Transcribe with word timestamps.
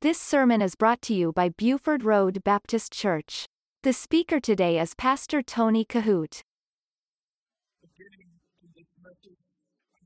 This 0.00 0.20
sermon 0.20 0.62
is 0.62 0.76
brought 0.76 1.02
to 1.10 1.12
you 1.12 1.32
by 1.32 1.48
Buford 1.48 2.04
Road 2.04 2.44
Baptist 2.44 2.92
Church. 2.92 3.48
The 3.82 3.92
speaker 3.92 4.38
today 4.38 4.78
is 4.78 4.94
Pastor 4.94 5.42
Tony 5.42 5.84
Kohout. 5.84 6.46
beginning 7.82 8.30
to 8.62 8.66
this 8.78 8.86
message, 9.02 9.42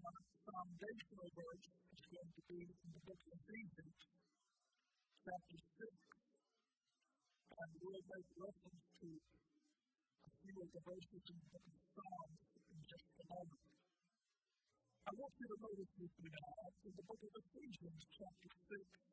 our 0.01 0.17
foundational 0.49 1.29
verse 1.37 1.69
is 1.93 2.09
going 2.09 2.25
to 2.25 2.43
be 2.49 2.73
in 2.73 2.89
the 2.89 3.05
book 3.05 3.21
of 3.21 3.37
Ephesians, 3.37 3.93
chapter 5.29 5.61
6. 5.61 5.93
And 7.53 7.71
we'll 7.85 8.01
make 8.17 8.29
reference 8.33 8.89
to 8.97 9.09
a 9.13 10.33
few 10.41 10.57
of 10.57 10.73
the 10.73 10.81
verses 10.89 11.21
in 11.21 11.37
the 11.37 11.49
book 11.53 11.69
of 11.69 11.77
Psalms 11.93 12.41
in 12.73 12.81
just 12.89 13.13
a 13.13 13.25
moment. 13.29 13.61
I 15.05 15.13
want 15.21 15.37
you 15.37 15.53
to 15.53 15.59
notice 15.61 15.93
with 16.01 16.17
me 16.17 16.33
now, 16.33 16.65
in 16.81 16.93
the 16.97 17.05
book 17.05 17.21
of 17.21 17.33
Ephesians, 17.45 18.01
chapter 18.17 18.49
6, 18.73 18.81
I'm 18.81 19.12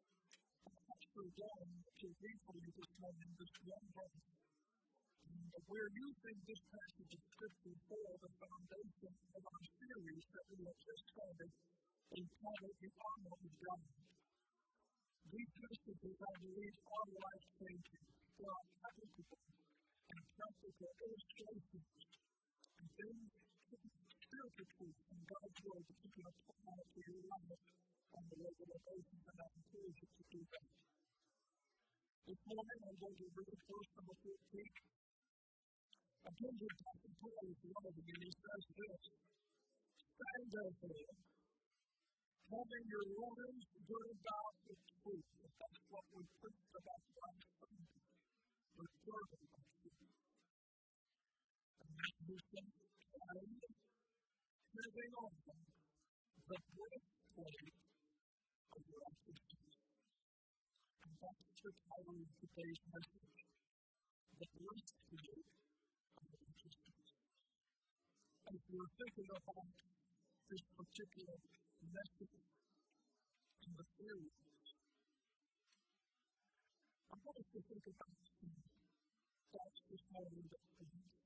actually 0.67 1.31
going 1.39 1.71
to 1.99 2.07
you 2.09 2.71
this 2.75 2.75
this 2.75 2.91
one 2.99 3.15
this 6.49 6.61
passage 6.73 7.13
of 7.13 7.21
Scripture 7.29 7.77
for 7.87 8.09
the 8.25 8.31
foundation 8.41 9.13
of 9.37 9.41
our 9.45 9.63
series 9.79 10.23
that 10.33 10.45
we 10.49 10.59
have 10.65 10.79
just 10.81 11.03
started 11.13 11.51
entitled 12.09 12.75
The 12.81 12.89
Armor 12.89 13.35
of 13.37 13.53
God. 13.61 13.85
These 15.29 15.51
passages, 15.61 16.17
I 16.19 16.33
believe, 16.41 16.75
are 16.89 17.07
life 17.21 17.45
changing, 17.61 18.05
they 18.09 18.47
are 18.49 18.65
applicable 18.81 19.43
and 20.09 20.21
practical 20.33 20.91
illustrations 21.05 21.89
and 22.81 22.87
things 22.97 23.29
spiritual 24.25 24.67
truth 24.73 24.97
from 25.05 25.19
God's 25.29 25.59
Word 25.69 25.83
that 25.85 25.97
you 26.01 26.09
can 26.17 26.25
apply 26.33 26.79
to 26.81 26.99
your 27.05 27.23
life 27.29 27.63
on 28.15 28.23
a 28.25 28.35
regular 28.41 28.79
basis, 28.89 29.21
and 29.21 29.37
I 29.37 29.47
encourage 29.53 29.97
you 30.01 30.09
to 30.09 30.23
do 30.33 30.41
that. 30.49 30.67
This 32.25 32.41
morning, 32.49 32.79
I'm 32.89 32.97
going 32.97 33.17
to 33.21 33.27
read 33.37 33.57
first 33.69 33.89
number 33.97 34.15
14. 34.21 34.33
Again, 36.29 36.55
the 36.59 36.67
Apostle 36.69 37.13
Paul 37.21 37.43
is 37.49 37.59
writing, 37.69 38.07
and 38.09 38.21
he 38.25 38.31
says 38.33 38.63
this 38.69 39.01
Stand 40.09 40.45
therefore, 40.49 41.05
having 42.49 42.85
your 42.89 43.05
loins 43.13 43.65
girt 43.85 44.09
about 44.09 44.53
with 44.65 44.81
truth. 44.99 45.27
That's 45.39 45.81
what 45.89 46.05
we 46.09 46.21
preached 46.41 46.73
about 46.75 47.03
last 47.13 47.45
Sunday. 47.61 48.01
The 48.73 48.85
girdle 49.05 49.45
of 49.53 49.63
truth. 49.79 50.13
And 51.79 51.91
that 51.93 52.13
the 52.25 52.37
time 52.49 53.53
living 54.79 55.13
on 55.19 55.31
the 55.39 55.55
breastplate 56.49 57.88
that's 58.79 59.19
the 59.27 59.33
church 61.59 61.79
following 61.91 62.25
today's 62.39 62.79
message. 62.95 63.35
That 64.39 64.49
leads 64.55 64.93
to 65.11 65.15
As 68.49 68.59
we 68.71 68.77
were 68.79 68.91
thinking 68.97 69.29
about 69.29 69.67
this 70.49 70.63
particular 70.75 71.37
message 71.93 72.39
in 73.67 73.71
the 73.77 73.85
series, 73.99 74.33
I 77.11 77.15
want 77.21 77.37
us 77.37 77.47
to 77.53 77.59
think 77.69 77.85
about 77.85 78.15
some 78.39 78.55
thoughts 79.51 79.81
this 79.91 80.03
morning 80.11 80.45
that 80.49 80.65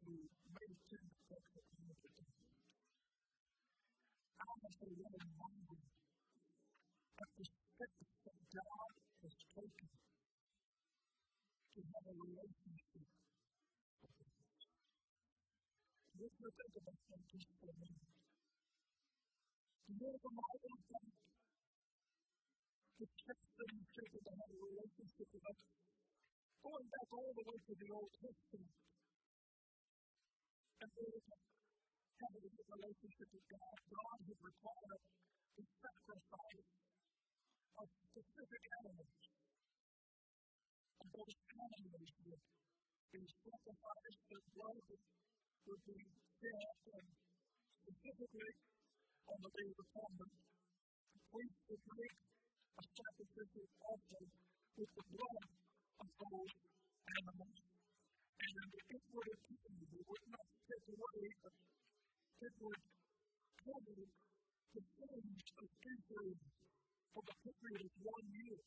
we 0.06 0.16
may 0.54 0.70
tend 0.90 1.10
to 1.30 1.36
think 1.54 1.66
about 1.70 1.98
today. 2.02 2.28
I 4.40 4.45
also 4.45 4.86
want 4.98 5.14
to 5.14 5.20
remind 5.23 5.66
you 5.72 5.92
but 7.17 7.30
the 7.38 7.45
steps 7.45 8.16
that 8.25 8.39
God 8.53 8.92
has 9.22 9.36
taken 9.53 9.89
to 11.73 11.80
have 11.81 12.05
a 12.09 12.16
relationship 12.17 13.05
with 14.02 14.17
us. 14.23 14.64
Let's 16.17 16.38
think 16.42 16.73
about 16.73 16.99
that 17.10 17.21
just 17.30 17.49
for 17.61 17.70
a 17.70 17.76
minute. 17.77 18.14
Do 19.83 19.92
you 19.93 20.10
ever 20.10 20.32
mind 20.33 20.60
that 20.64 21.05
the 22.98 23.08
text 23.14 23.49
that 23.58 23.70
he 23.73 23.82
took 23.93 24.11
have 24.14 24.49
a 24.49 24.59
relationship 24.64 25.27
with 25.33 25.45
us, 25.54 25.59
going 26.64 26.88
back 26.89 27.09
all 27.14 27.32
the 27.38 27.45
way 27.45 27.58
to 27.61 27.73
the 27.77 27.89
Old 27.93 28.11
Testament, 28.17 28.73
and 30.82 30.89
there 30.93 31.11
was 31.14 31.26
a 31.30 31.38
having 32.23 32.48
a 32.48 32.64
relationship 32.73 33.30
with 33.33 33.45
God, 33.52 33.76
God 33.92 34.17
has 34.23 34.39
required 34.39 35.02
a 35.59 35.64
sacrifice 35.83 36.70
of 37.80 37.88
specific 38.14 38.64
animals. 38.84 39.14
And 41.02 41.08
those 41.14 41.36
animals 41.54 42.11
would 42.28 42.44
be 43.14 43.22
sacrificed, 43.23 44.22
their 44.30 44.45
blood 44.54 44.78
would 44.89 45.83
be 45.88 46.00
shed, 46.38 46.70
and 46.94 47.08
specifically 47.82 48.52
on 49.30 49.38
the 49.42 49.52
Day 49.54 49.67
of 49.73 49.78
Atonement, 49.82 50.33
priest 51.33 51.58
would 51.66 51.86
make 51.98 52.17
a 52.78 52.83
sacrificial 52.94 53.66
altar 53.89 54.26
with 54.78 54.92
the 54.94 55.06
blood 55.17 55.45
of 55.98 56.08
those 56.14 56.54
animals. 57.10 57.58
And 58.44 58.54
it 58.70 59.02
would 59.14 59.28
have 59.33 59.44
it 59.50 60.06
would 60.06 60.26
not 60.30 60.48
take 60.70 60.86
away 60.94 61.26
the 61.42 61.52
it 62.44 62.54
would 62.60 62.83
cover 63.64 63.98
the 63.98 64.82
sins 64.83 65.42
of 65.58 65.70
Israel 65.80 66.38
for 67.14 67.22
the 67.30 67.36
period 67.46 67.82
of 67.86 67.94
one 68.02 68.26
year. 68.34 68.58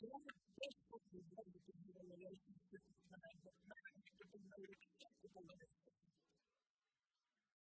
God 0.00 0.32
desperately 0.56 1.22
wanted 1.28 1.60
to 1.60 1.72
have 1.76 1.96
a 2.00 2.04
relationship 2.08 2.82
with 2.88 3.02
man, 3.12 3.34
but 3.44 3.56
man 3.68 3.92
had 4.00 4.28
been 4.32 4.46
made 4.48 4.70
acceptable 4.72 5.44
in 5.44 5.58
his 5.60 5.74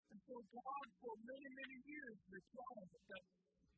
And 0.08 0.20
so 0.24 0.36
God, 0.40 0.88
for 1.04 1.14
many, 1.20 1.50
many 1.52 1.78
years, 1.84 2.18
required 2.32 2.92
that 3.12 3.24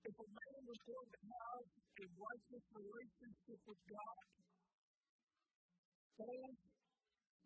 if 0.05 0.13
a 0.13 0.27
man 0.29 0.59
was 0.69 0.79
going 0.85 1.09
to 1.09 1.21
have 1.25 1.63
a 1.65 2.05
righteous 2.05 2.65
relationship 2.69 3.59
with 3.65 3.81
God, 3.89 4.25
those 6.21 6.57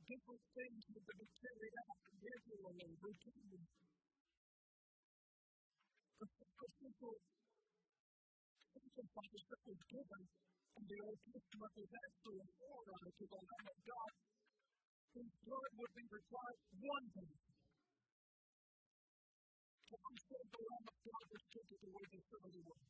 different 0.04 0.44
things 0.52 0.82
have 0.92 1.06
been 1.08 1.26
carried 1.40 1.76
out 1.80 2.00
regularly, 2.20 2.90
routinely. 3.00 3.64
those 6.64 6.80
people 6.80 7.12
sometimes 8.72 9.44
are 9.52 9.84
given, 9.92 10.24
and 10.80 10.84
they 10.88 11.00
always 11.04 11.24
look 11.28 11.44
to 11.52 11.58
us 11.60 11.74
as 11.76 11.92
actually 11.92 12.40
a 12.40 12.48
forerunner 12.56 13.12
to 13.20 13.26
the 13.28 13.40
Lamb 13.44 13.68
of 13.68 13.80
God, 13.84 14.12
whose 15.12 15.34
blood 15.44 15.72
would 15.76 15.94
be 15.94 16.06
required 16.08 16.60
one 16.80 17.08
day. 17.20 17.34
For 19.92 20.00
I 20.00 20.14
said 20.24 20.46
the 20.56 20.62
Lamb 20.64 20.88
of 20.88 20.98
God 21.04 21.26
was 21.36 21.44
taken 21.52 21.80
away 21.84 22.06
the 22.16 22.22
silly 22.32 22.62
world. 22.64 22.88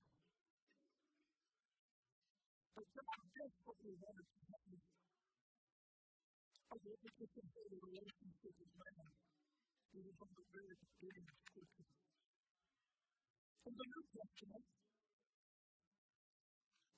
But 2.78 2.86
God 2.94 3.20
desperately 3.34 3.96
wanted 3.98 4.28
to 4.30 4.42
help 4.54 4.66
me. 4.70 4.80
I 6.70 6.76
wanted 6.78 7.14
to 7.18 7.26
complete 7.26 7.72
a 7.74 7.80
relationship 7.82 8.54
with 8.54 8.74
man, 8.78 9.08
even 9.98 10.14
from 10.14 10.30
the 10.30 10.46
very 10.54 10.76
beginning 10.78 11.26
of 11.26 11.38
Scripture. 11.42 12.13
In 13.64 13.72
the 13.80 13.88
New 13.96 14.04
Testament, 14.12 14.66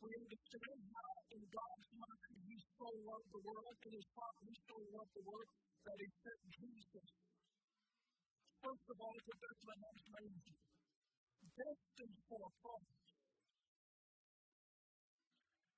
we 0.02 0.09
understand 0.18 0.81
how 0.98 1.14
in 1.30 1.44
God's 1.46 1.90
mind 1.94 2.38
He 2.42 2.58
so 2.58 2.90
loved 3.06 3.30
the 3.30 3.44
world, 3.46 3.78
in 3.86 3.94
His 3.94 4.09
heart 4.18 4.38
He 4.42 4.53
so 4.66 4.78
loved 4.98 5.14
the 5.14 5.26
world 5.30 5.50
that 5.86 5.98
He 6.02 6.09
sent 6.26 6.42
Jesus. 6.58 7.08
First 8.66 8.86
of 8.90 8.98
all, 8.98 9.14
to 9.14 9.34
Bethlehem's 9.46 10.06
manger, 10.09 10.58
destined 11.53 12.18
for 12.26 12.42
a 12.42 12.52
promise. 12.66 13.06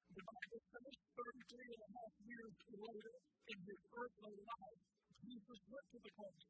The 0.07 0.23
Bible 0.23 0.61
says 0.71 0.95
33 1.19 1.67
and 1.67 1.83
a 1.83 1.89
half 1.99 2.15
years 2.23 2.55
later, 2.79 3.15
in 3.51 3.59
his 3.59 3.81
earthly 3.91 4.35
life, 4.39 4.81
Jesus 5.19 5.59
went 5.67 5.87
to 5.91 5.99
the 5.99 6.11
cross. 6.15 6.43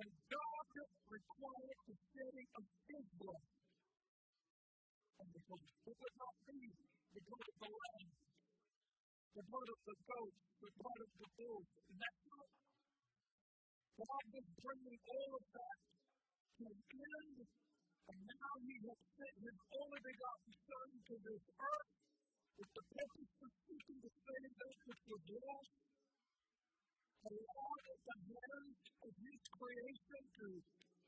And 0.00 0.08
God 0.32 0.66
required 1.12 1.80
the 1.86 1.96
shedding 2.16 2.48
of 2.56 2.64
his 2.88 3.04
blood 3.20 3.44
the 5.46 5.56
cross. 5.56 5.70
It 5.86 5.96
would 5.96 6.16
not 6.18 6.36
be 6.46 6.58
the 7.14 7.22
blood 7.22 7.46
of 7.46 7.56
the 7.62 7.70
lamb, 7.70 8.10
the 9.36 9.44
blood 9.46 9.68
of 9.70 9.80
the 9.86 9.96
goat, 10.06 10.34
the 10.58 10.72
blood 10.74 11.00
of 11.06 11.10
the 11.16 11.28
bull. 11.38 11.62
That's 11.86 12.22
not. 12.26 12.48
God 13.96 14.24
was 14.28 14.46
bringing 14.60 15.00
all 15.06 15.30
of 15.38 15.44
that 15.56 15.78
to 16.56 16.64
an 16.66 16.80
end, 16.82 17.38
and 18.06 18.20
now 18.26 18.52
he 18.60 18.74
has 18.90 19.00
sent 19.16 19.36
his 19.40 19.58
only 19.72 20.00
begotten 20.02 20.52
Son 20.66 20.88
to 21.06 21.14
this 21.16 21.44
earth 21.56 21.92
with 22.56 22.70
the 22.76 22.84
purpose 22.92 23.32
of 23.40 23.50
seeking 23.66 23.98
to 24.02 24.10
save 24.10 24.52
that 24.56 24.76
which 24.86 25.02
was 25.06 25.24
lost 25.32 25.72
allowed 27.26 27.84
at 27.90 28.00
the 28.06 28.18
hands 28.36 28.78
of 29.02 29.12
his 29.16 29.40
creation 29.50 30.22
to 30.38 30.46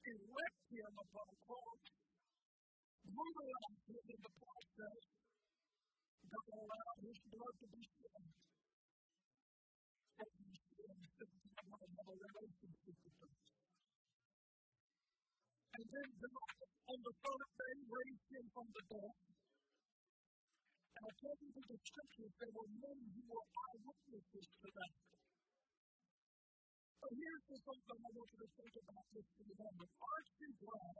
erect 0.08 0.62
him 0.72 0.92
upon 0.98 1.26
a 1.28 1.38
cross, 1.46 1.82
we 3.08 3.24
realize 3.24 3.80
this 3.88 4.04
is 4.04 4.20
the 4.20 4.32
process 4.36 5.00
that 6.28 6.44
will 6.44 6.68
His 7.08 7.18
blood 7.32 7.54
to 7.56 7.66
be 7.72 7.82
shed. 7.88 8.24
And 10.18 10.28
want 11.68 11.84
to 11.84 11.88
have 11.88 12.08
a 12.08 12.16
relationship 12.20 12.96
with 13.00 13.16
Him. 13.16 13.32
And 15.78 15.84
then 15.88 16.08
God, 16.20 16.56
on 16.88 16.98
the 17.00 17.14
third 17.16 17.48
day, 17.48 17.76
raised 17.88 18.28
Him 18.28 18.44
from 18.52 18.66
the 18.76 18.82
dead. 18.92 19.14
And 20.98 21.04
according 21.08 21.50
to 21.54 21.62
the 21.64 21.78
scriptures, 21.80 22.32
there 22.44 22.52
were 22.52 22.70
many 22.76 23.06
who 23.08 23.22
were 23.24 23.46
eyewitnesses 23.56 24.46
to 24.52 24.68
that. 24.68 24.92
So 26.98 27.06
here's 27.14 27.44
the 27.46 27.56
something 27.62 28.00
I 28.04 28.10
want 28.18 28.28
you 28.36 28.40
to 28.42 28.50
think 28.58 28.74
about 28.84 29.06
this 29.16 29.26
for 29.38 29.46
a 29.48 29.56
moment. 29.64 29.90
Aren't 29.96 30.32
you 30.42 30.50
glad 30.60 30.96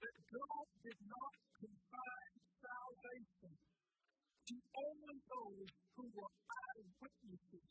that 0.00 0.16
God 0.32 0.66
did 0.80 1.00
not 1.04 1.34
confine 1.60 2.36
salvation 2.60 3.52
to 3.52 4.56
only 4.56 5.18
those 5.28 5.70
who 5.96 6.04
were 6.16 6.32
eyewitnesses 6.48 7.68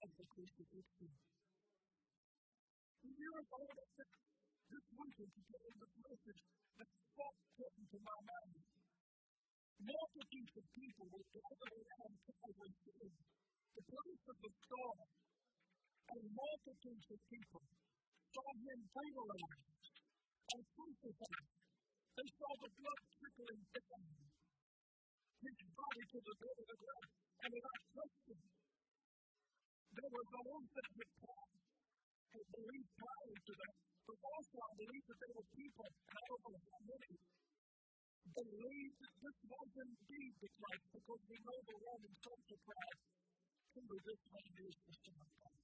of 0.00 0.08
the 0.16 0.26
crucifixion? 0.32 1.12
You 3.04 3.14
know, 3.20 3.40
this 4.66 4.86
winter 4.96 5.26
to 5.30 5.40
get 5.46 5.62
this 5.76 5.94
message 6.02 6.42
that 6.80 6.88
struck 6.88 7.36
into 7.76 7.98
my 8.02 8.18
mind. 8.26 8.56
Multitudes 9.76 10.54
of 10.56 10.64
people 10.72 11.06
were 11.12 11.26
gathered 11.36 11.74
around 11.76 12.12
Calvary's 12.26 12.80
Hill, 12.88 13.12
the 13.76 13.84
place 13.84 14.24
of 14.26 14.36
the 14.40 14.52
star, 14.64 14.96
and 16.16 16.22
multitudes 16.32 17.08
of 17.12 17.20
people 17.28 17.64
saw 18.32 18.48
him 18.56 18.78
brutalized 18.90 19.75
and 20.54 20.62
crucified. 20.74 21.46
They 22.16 22.28
saw 22.36 22.50
the 22.62 22.70
blood 22.76 23.02
trickling 23.18 23.62
down 23.74 24.06
his 25.42 25.58
body 25.76 26.04
to 26.12 26.18
the 26.22 26.34
bed 26.40 26.56
of 26.62 26.66
the 26.66 26.78
ground, 26.80 27.08
and 27.42 27.50
without 27.56 27.82
question, 27.94 28.38
there 29.96 30.10
were 30.12 30.28
those 30.32 30.66
that 30.76 30.88
had 30.96 31.10
come 31.22 31.52
and 32.36 32.46
believed 32.56 32.90
prior 32.96 33.36
to 33.46 33.52
that. 33.56 33.76
But 34.06 34.18
also, 34.22 34.56
I 34.62 34.72
believe 34.78 35.04
that 35.10 35.18
there 35.18 35.34
were 35.34 35.48
people, 35.56 35.88
I 35.90 36.20
don't 36.26 36.42
know 36.46 36.58
how 36.62 36.80
many, 36.86 37.12
believed 38.36 38.98
that 39.02 39.14
this 39.22 39.38
was 39.50 39.68
indeed 39.82 40.32
the 40.42 40.50
Christ 40.56 40.86
because 40.94 41.22
we 41.30 41.36
know 41.42 41.58
the 41.66 41.76
Roman 41.80 42.14
social 42.22 42.60
class 42.66 42.96
resist 43.76 44.24
what 44.32 44.44
it 44.46 44.58
is 44.66 44.76
the 44.88 44.94
Son 45.04 45.18
of 45.20 45.30
God. 45.36 45.58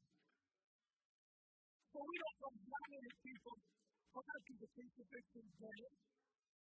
So 1.93 1.99
we 2.05 2.17
don't 2.23 2.39
know 2.43 2.55
how 2.73 2.85
many 2.93 3.13
people 3.25 3.57
prior 4.13 4.41
to 4.45 4.55
the 4.61 4.69
crucifixion 4.77 5.47
day 5.57 5.83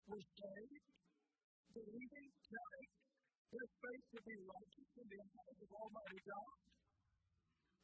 were 0.09 0.25
saved, 0.25 0.88
believing, 1.77 2.29
carrying 2.49 2.93
their 3.53 3.69
faith 3.77 4.05
to 4.17 4.19
be 4.25 4.37
righteous 4.41 4.91
in 4.97 5.06
the 5.12 5.21
eyes 5.21 5.59
of 5.61 5.71
Almighty 5.77 6.21
God. 6.25 6.56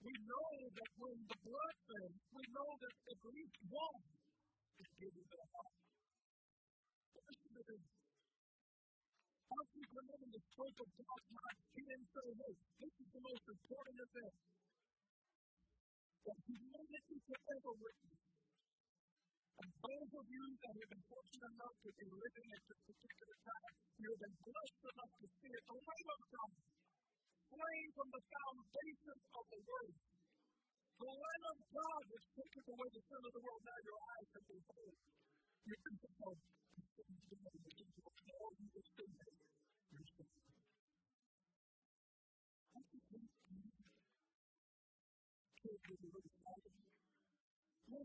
We 0.03 0.15
know 0.25 0.51
that 0.73 0.91
when 0.99 1.19
the 1.29 1.39
blood 1.45 1.77
fell, 1.85 2.13
we 2.33 2.45
know 2.49 2.71
that 2.81 2.95
at 3.13 3.21
least 3.29 3.57
one 3.69 4.03
is 4.81 4.91
given 4.99 5.25
their 5.29 5.47
heart. 5.53 5.77
Listen 7.13 7.51
to 7.53 7.63
this. 7.69 7.85
Once 9.53 9.71
we 9.77 9.85
come 9.93 10.09
in 10.17 10.31
the 10.33 10.43
scope 10.49 10.79
of 10.81 10.91
God's 10.97 11.29
mind, 11.29 11.59
He 11.77 11.81
didn't 11.85 12.09
say, 12.09 12.29
hey, 12.41 12.55
this 12.81 12.95
is 13.05 13.09
the 13.13 13.23
most 13.23 13.45
important 13.53 13.97
event 14.01 14.37
that 16.25 16.39
you 16.49 16.57
to 17.29 17.37
ever 17.53 17.73
witness. 17.77 18.42
And 19.61 19.69
those 19.69 20.11
of 20.17 20.27
you 20.33 20.45
that 20.63 20.73
have 20.73 20.91
been 20.93 21.05
fortunate 21.13 21.53
enough 21.53 21.77
to 21.83 21.91
be 21.93 22.07
living 22.09 22.49
at 22.53 22.63
this 22.69 22.81
particular 22.89 23.37
time, 23.43 23.75
you 24.01 24.09
have 24.13 24.23
been 24.23 24.37
blessed 24.43 24.85
enough 24.93 25.13
to 25.21 25.27
see 25.29 25.53
it. 25.53 25.65
The 25.69 25.77
Lamb 25.83 26.09
of 26.13 26.23
God, 26.33 26.53
slain 27.53 27.87
from 27.93 28.09
the 28.13 28.23
foundation 28.33 29.19
of 29.33 29.45
the 29.53 29.61
world. 29.63 29.97
The 31.03 31.11
Lamb 31.13 31.45
of 31.53 31.59
God 31.73 32.03
which 32.13 32.27
taketh 32.33 32.69
away 32.73 32.89
the 32.93 33.03
sin 33.03 33.23
of 33.23 33.33
the 33.33 33.43
world. 33.43 33.63
Now 33.63 33.79
your 33.83 34.01
eyes 34.01 34.29
have 34.33 34.47
been 34.49 34.65
opened. 34.73 35.01
You 35.63 35.77
can 35.83 35.95
it. 36.03 36.41
All 38.33 38.51
you 38.59 38.69
will 38.73 38.87
see 38.97 39.13
do 45.93 46.09
you 46.09 46.82
That 47.93 48.01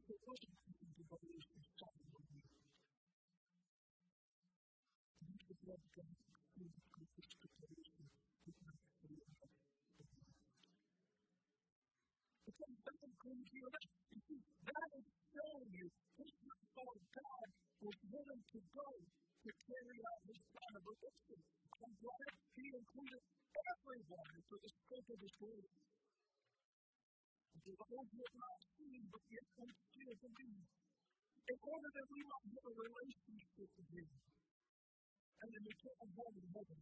is 14.99 15.07
showing 15.31 15.71
you 15.71 15.87
this 16.19 16.27
is 16.27 16.57
how 16.75 16.91
God 17.15 17.47
was 17.79 17.97
willing 18.11 18.43
to 18.43 18.59
go 18.75 18.89
to 18.91 19.49
carry 19.71 19.99
out 20.03 20.19
this 20.27 20.41
plan 20.51 20.73
of 20.75 20.83
redemption. 20.83 21.39
I'm 21.79 21.95
glad 22.03 22.31
he 22.59 22.65
included 22.75 23.23
everyone 23.55 24.35
for 24.51 24.57
the 24.59 24.71
sake 24.91 25.07
of 25.15 25.19
his 25.23 25.33
glory. 25.39 25.71
The 27.67 27.75
Lord 27.75 28.07
will 28.15 28.35
not 28.39 28.59
see, 28.79 28.95
but 29.11 29.23
yet 29.27 29.47
can 29.59 29.71
still 29.75 30.15
believe. 30.23 30.67
In 31.47 31.57
order 31.67 31.89
that 31.91 32.07
we 32.07 32.21
might 32.23 32.47
have 32.47 32.65
a 32.67 32.75
relationship 32.79 33.69
with 33.75 33.89
Him 33.91 34.09
and 35.43 35.49
an 35.51 35.65
eternal 35.67 36.09
home 36.15 36.35
in 36.39 36.47
heaven. 36.55 36.79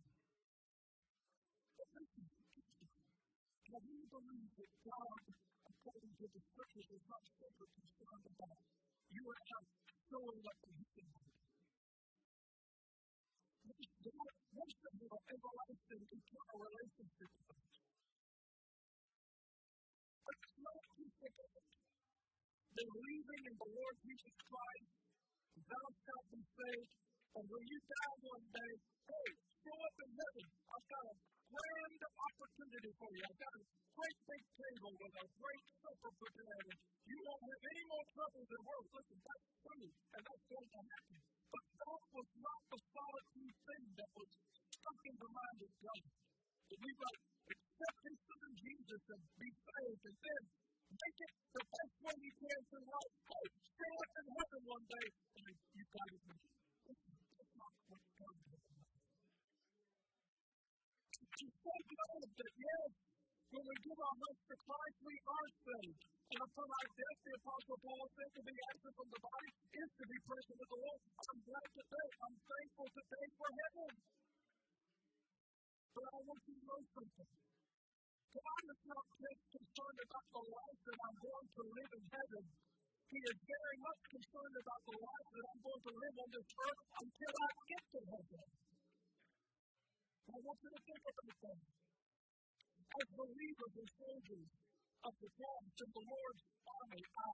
But 1.75 1.89
listen, 1.97 2.25
have 2.29 3.85
you 3.85 4.01
believed 4.13 4.53
that 4.61 4.73
God 4.85 5.21
according 5.85 6.13
to 6.17 6.25
the 6.33 6.41
scriptures, 6.41 6.89
is 6.97 7.05
not 7.09 7.21
simply 7.29 7.69
concerned 7.77 8.25
about 8.25 8.57
you 9.13 9.23
and 9.25 9.45
I 9.53 9.61
showing 10.09 10.41
up 10.45 10.57
to 10.65 10.71
Him. 10.73 11.09
God 14.05 14.33
wants 14.53 14.77
to 14.81 14.89
have 14.97 15.13
an 15.13 15.23
everlasting, 15.29 16.03
eternal 16.09 16.57
relationship 16.57 17.31
with 17.37 17.49
us. 17.53 17.84
Believing 22.75 23.43
in 23.45 23.55
the 23.55 23.69
Lord 23.77 23.95
Jesus 24.01 24.35
Christ, 24.49 24.89
thou 25.63 25.85
shalt 26.01 26.27
be 26.33 26.41
saved, 26.43 26.91
and 27.37 27.45
when 27.45 27.63
you 27.69 27.79
die 27.85 28.15
one 28.25 28.45
day, 28.51 28.73
hey, 29.05 29.29
show 29.61 29.77
up 29.85 29.97
in 30.01 30.11
heaven. 30.17 30.45
I've 30.73 30.87
got 30.89 31.05
a 31.05 31.15
grand 31.53 32.01
opportunity 32.09 32.91
for 32.97 33.09
you. 33.15 33.23
I've 33.29 33.41
got 33.45 33.53
a 33.53 33.63
great 33.95 34.19
big 34.25 34.43
table 34.59 34.93
with 34.97 35.13
a 35.13 35.25
great 35.39 35.65
supper 35.85 36.11
prepared. 36.17 36.73
You 37.05 37.17
won't 37.21 37.43
have 37.45 37.63
any 37.69 37.83
more 37.85 38.05
trouble 38.17 38.43
than 38.49 38.61
work. 38.65 38.85
Listen, 38.97 39.19
and 94.35 94.47
of 95.05 95.13
the 95.21 95.31
cross 95.37 95.71
of 95.79 95.89
the 95.95 96.03
Lord's 96.03 96.43
army, 96.67 97.03
I 97.07 97.29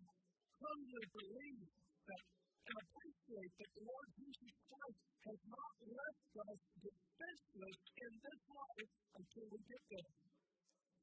humbly 0.61 1.05
believe 1.17 1.65
that 2.05 2.23
and 2.61 2.77
appreciate 2.77 3.53
that 3.57 3.71
the 3.73 3.83
Lord 3.89 4.07
Jesus 4.21 4.53
Christ 4.69 5.01
has 5.25 5.39
not 5.49 5.73
left 5.81 6.31
us 6.45 6.59
defenseless 6.77 7.79
in 8.05 8.11
this 8.21 8.41
life 8.53 8.91
until 9.17 9.45
we 9.49 9.59
get 9.65 9.83
there. 9.89 10.13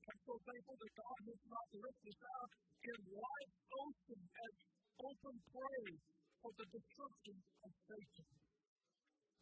I'm 0.09 0.21
so 0.23 0.35
thankful 0.39 0.77
that 0.79 0.95
God 0.95 1.19
has 1.29 1.43
not 1.51 1.69
left 1.83 2.03
us 2.09 2.21
out 2.39 2.51
in 2.79 2.99
life's 3.11 3.61
ocean 3.75 4.23
as 4.23 4.55
open 5.03 5.37
prey 5.51 5.87
for 6.41 6.53
the 6.55 6.67
destruction 6.73 7.37
of 7.67 7.71
Satan. 7.91 8.29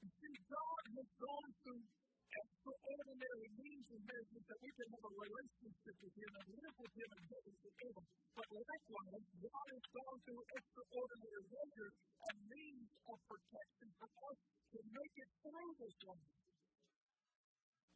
You 0.02 0.08
see, 0.08 0.36
God 0.48 0.82
has 0.96 1.08
gone 1.20 1.50
through 1.62 1.84
extraordinary 2.26 3.48
means 3.56 3.86
and 3.92 4.02
measures 4.06 4.44
that 4.50 4.58
we 4.58 4.70
can 4.74 4.88
have 4.90 5.04
a 5.06 5.14
relationship 5.14 5.96
with 6.02 6.14
Him 6.16 6.30
and 6.36 6.46
live 6.56 6.76
with 6.76 6.94
Him 6.96 7.10
and 7.14 7.24
heaven 7.30 7.54
forever. 7.62 8.02
But 8.36 8.48
likewise, 8.52 9.24
God 9.46 9.68
has 9.70 9.86
gone 9.94 10.18
through 10.26 10.42
extraordinary 10.56 11.44
measures 11.46 11.94
and 12.26 12.36
means 12.50 12.88
of 13.06 13.18
protection 13.30 13.88
for 14.00 14.10
us 14.10 14.38
to 14.74 14.78
make 14.92 15.14
it 15.16 15.30
through 15.40 15.72
this 15.78 15.96
life 16.04 16.32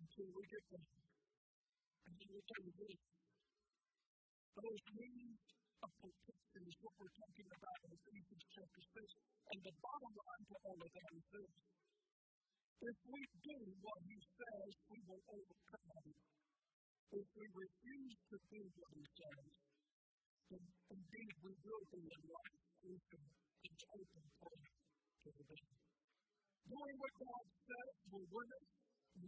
until 0.01 0.29
we 0.33 0.43
get 0.49 0.65
there. 0.71 0.89
And 2.07 2.13
then 2.15 2.29
we 2.31 2.41
you 2.41 2.73
this. 2.81 3.01
Those 4.51 4.83
means 4.97 5.41
of 5.81 5.91
protection 6.01 6.61
is 6.69 6.77
what 6.85 6.95
we're 7.01 7.17
talking 7.17 7.49
about 7.49 7.79
in 7.85 7.91
Ephesians 7.97 8.45
chapter 8.53 8.83
6. 8.83 9.09
And 9.51 9.59
the 9.65 9.75
bottom 9.81 10.13
line 10.13 10.45
to 10.51 10.57
all 10.69 10.79
of 10.81 10.91
that 10.91 11.11
is 11.17 11.27
this. 11.33 11.53
If 12.81 12.97
we 13.13 13.21
do 13.45 13.57
what 13.85 14.01
he 14.09 14.19
says, 14.25 14.73
we 14.89 14.99
will 15.05 15.25
overcome. 15.29 16.09
If 17.13 17.27
we 17.37 17.45
refuse 17.53 18.17
to 18.33 18.37
do 18.41 18.61
what 18.73 18.93
he 18.97 19.05
says, 19.21 19.49
then 20.49 20.65
indeed 20.89 21.35
we 21.45 21.53
will 21.61 21.85
be 21.93 22.03
in 22.09 22.23
life 22.25 22.57
open 22.81 23.23
and 23.69 23.79
open 24.01 24.25
place 24.41 24.73
to 25.21 25.29
the 25.29 25.45
devil. 25.45 25.77
Doing 26.71 26.97
what 26.97 27.15
God 27.21 27.47
says 27.69 27.93
will 28.09 28.29
win 28.33 28.49
us. 28.49 28.69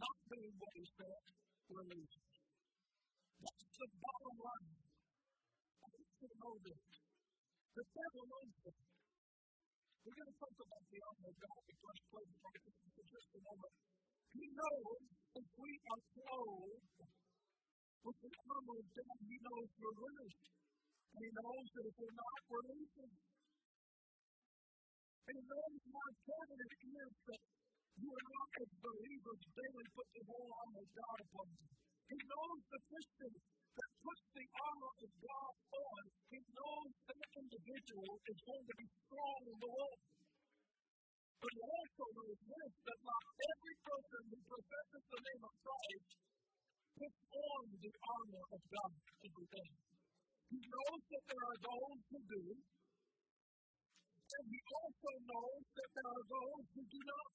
Not 0.01 0.17
doing 0.33 0.55
what 0.57 0.73
he 0.73 0.85
says 0.97 1.23
will 1.69 1.87
lose 1.93 2.13
us. 2.17 2.33
That's 3.37 3.75
the 3.77 3.89
bottom 4.01 4.35
line. 4.49 4.73
I 5.77 5.85
want 5.93 6.09
you 6.09 6.25
to 6.25 6.37
know 6.41 6.55
this. 6.57 6.83
The 7.77 7.85
devil 7.85 8.23
knows 8.33 8.53
this. 8.65 9.02
We're 10.03 10.19
going 10.19 10.35
to 10.35 10.35
talk 10.35 10.57
about 10.59 10.83
the 10.83 10.99
armor 10.99 11.31
of 11.31 11.37
God 11.39 11.59
the 11.63 11.75
first 11.79 12.03
place 12.11 12.33
righteousness 12.43 12.93
in 12.99 13.07
just 13.07 13.29
a 13.33 13.39
moment. 13.39 13.73
He 14.35 14.45
knows 14.51 14.99
if 15.39 15.47
we 15.63 15.71
are 15.79 16.03
clothed 16.11 16.99
with 18.03 18.17
the 18.19 18.33
armor 18.51 18.77
of 18.83 18.87
God, 18.99 19.17
He 19.23 19.37
knows 19.39 19.67
we're 19.79 19.99
winners. 20.03 20.37
And 21.07 21.21
He 21.23 21.31
knows 21.31 21.67
that 21.71 21.85
if 21.87 21.95
we're 22.03 22.17
not, 22.19 22.37
we're 22.51 22.67
losing. 22.67 23.13
And 25.23 25.35
He 25.39 25.43
knows 25.47 25.79
how 25.87 26.03
important 26.03 26.59
it 26.67 26.73
is 26.83 27.11
that 27.23 27.41
you 28.03 28.09
and 28.11 28.27
I, 28.27 28.43
as 28.59 28.71
believers, 28.83 29.41
daily 29.55 29.87
put 29.95 30.07
the 30.19 30.23
whole 30.27 30.51
armor 30.51 30.83
of 30.83 30.89
God 30.99 31.17
upon 31.23 31.47
you. 31.47 31.67
He 32.11 32.17
knows 32.27 32.59
the 32.75 32.81
Christian 32.91 33.33
that 33.39 33.62
puts 34.03 34.23
the 34.35 34.47
armor 34.51 34.93
of 34.99 35.11
God 35.23 35.53
on, 35.73 36.01
he 36.29 36.39
knows 36.51 36.91
that 37.07 37.23
individual 37.39 38.11
is 38.27 38.39
going 38.43 38.65
to 38.67 38.75
be 38.75 38.87
strong 39.07 39.41
in 39.47 39.57
the 39.63 39.71
Lord. 39.71 39.99
But 41.39 41.51
he 41.55 41.61
also 41.63 42.05
knows 42.19 42.39
this 42.43 42.73
that 42.87 42.99
not 43.03 43.25
every 43.47 43.75
person 43.83 44.21
who 44.31 44.39
professes 44.43 45.03
the 45.07 45.21
name 45.23 45.43
of 45.43 45.53
Christ 45.63 46.09
puts 46.99 47.21
on 47.31 47.63
the 47.79 47.93
armor 48.03 48.45
of 48.53 48.61
God 48.67 48.93
every 49.23 49.47
day. 49.51 49.71
He 50.51 50.59
knows 50.63 51.01
that 51.09 51.23
there 51.31 51.45
are 51.49 51.59
those 51.63 52.01
who 52.11 52.19
do, 52.27 52.45
and 54.13 54.45
he 54.51 54.61
also 54.71 55.11
knows 55.27 55.63
that 55.77 55.89
there 55.95 56.11
are 56.13 56.27
those 56.27 56.65
who 56.75 56.83
do 56.91 57.01
not. 57.07 57.31